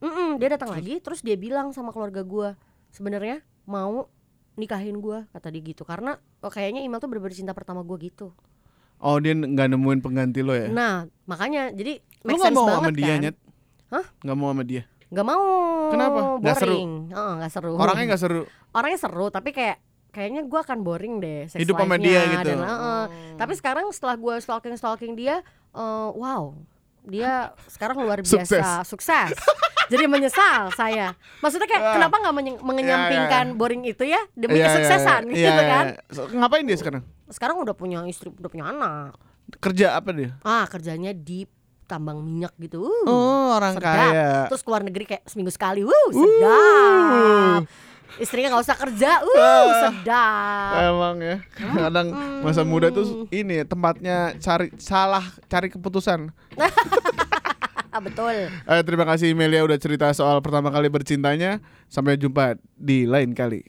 Mm-mm, 0.00 0.30
dia 0.36 0.48
datang 0.50 0.68
lagi 0.68 0.98
terus 0.98 1.22
dia 1.22 1.34
bilang 1.34 1.70
sama 1.70 1.88
keluarga 1.88 2.20
gue 2.20 2.58
sebenarnya 2.90 3.40
mau 3.64 4.10
nikahin 4.54 4.98
gue 4.98 5.22
kata 5.30 5.48
dia 5.48 5.62
gitu 5.64 5.82
karena 5.82 6.14
oh, 6.38 6.48
kayaknya 6.48 6.82
Imal 6.82 6.98
tuh 6.98 7.06
bener-bener 7.06 7.32
cinta 7.32 7.50
pertama 7.50 7.80
gue 7.80 7.98
gitu 8.02 8.34
Oh, 8.96 9.18
dia 9.18 9.32
nggak 9.32 9.68
nemuin 9.68 10.00
pengganti 10.00 10.40
lo 10.40 10.52
ya? 10.52 10.66
nah 10.66 10.94
makanya 11.24 11.70
jadi 11.70 11.98
Lo 12.20 12.30
make 12.30 12.40
nggak 12.40 12.52
mau 12.52 12.66
sama 12.68 12.90
dia, 12.90 13.06
kan 13.08 13.18
Nyet? 13.20 13.36
Hah? 13.90 14.04
Nggak 14.20 14.36
mau 14.36 14.48
sama 14.48 14.62
dia? 14.64 14.82
Gak 15.14 15.22
mau 15.24 15.44
Kenapa? 15.88 16.18
Nggak 16.36 16.56
seru? 16.56 16.74
boring 16.74 16.92
Heeh, 17.08 17.32
nggak 17.38 17.50
seru 17.50 17.70
Orangnya 17.74 18.04
nggak 18.06 18.20
seru. 18.20 18.42
orangnya 18.70 18.98
seru 18.98 19.26
tapi 19.28 19.50
kayak 19.50 19.76
kayaknya 20.10 20.42
gue 20.42 20.60
akan 20.60 20.78
boring 20.80 21.14
deh 21.18 21.46
sex 21.46 21.56
Hidup 21.56 21.74
sama 21.76 21.94
dia 21.96 22.22
gitu. 22.28 22.50
dan, 22.50 22.58
heeh. 22.60 23.02
tapi 23.34 23.52
sekarang 23.52 23.86
setelah 23.88 24.14
gue 24.14 24.34
stalking 24.36 24.74
stalking 24.74 25.12
dia 25.12 25.42
eh, 25.70 26.08
wow 26.10 26.54
dia 27.02 27.50
sekarang 27.66 27.98
luar 27.98 28.18
biasa 28.18 28.80
sukses, 28.82 29.36
jadi 29.86 30.06
menyesal 30.06 30.72
saya 30.72 31.12
maksudnya 31.38 31.68
kayak 31.68 31.82
Ah. 31.84 31.94
kenapa 31.94 32.16
nggak 32.16 32.34
menye- 32.34 32.62
mengenyampingkan 32.62 33.44
Iya, 33.44 33.52
iya. 33.52 33.58
boring 33.58 33.82
itu 33.84 34.04
ya 34.04 34.22
demi 34.32 34.56
Iya, 34.56 34.62
iya, 34.62 34.68
kesuksesan 34.72 35.22
iya, 35.26 35.34
gitu 35.36 35.44
iya, 35.52 35.68
kan 35.68 35.84
iya. 35.84 36.00
So, 36.08 36.20
ngapain 36.28 36.64
dia 36.64 36.74
sekarang? 36.74 37.02
sekarang 37.26 37.56
udah 37.58 37.74
punya 37.74 38.02
istri 38.04 38.30
udah 38.30 38.48
punya 38.48 38.66
anak 38.66 39.18
Kerja 39.56 39.92
apa 39.94 40.10
dia? 40.10 40.32
ah 40.40 40.64
kerjanya 40.64 41.12
di 41.12 41.44
tambang 41.84 42.18
minyak 42.18 42.52
gitu 42.56 42.84
Uh, 42.84 43.06
Oh, 43.06 43.46
orang 43.54 43.74
sedap. 43.74 43.94
kaya. 44.10 44.28
terus 44.48 44.60
keluar 44.60 44.80
negeri 44.80 45.04
kayak 45.06 45.22
seminggu 45.24 45.48
sekali 45.48 45.80
wuh 45.80 46.08
sedap 46.08 47.62
istrinya 48.14 48.48
nggak 48.48 48.62
usah 48.62 48.78
kerja 48.78 49.10
uh 49.18 49.34
Ah. 49.34 49.72
sedap 49.82 50.72
Emang 50.86 51.16
ya. 51.18 51.36
Kadang 51.58 52.08
masa 52.40 52.62
muda 52.62 52.88
tuh 52.88 53.26
ini 53.28 53.62
tempatnya 53.62 54.38
cari 54.38 54.70
salah 54.76 55.22
cari 55.44 55.66
keputusan. 55.68 56.30
betul 57.96 58.50
Eh, 58.50 58.82
terima 58.82 59.02
kasih 59.04 59.32
Melia 59.32 59.62
udah 59.62 59.78
cerita 59.78 60.10
soal 60.10 60.38
pertama 60.38 60.66
kali 60.68 60.86
bercintanya. 60.86 61.62
Sampai 61.86 62.14
jumpa 62.14 62.54
di 62.70 63.06
lain 63.06 63.30
kali. 63.32 63.62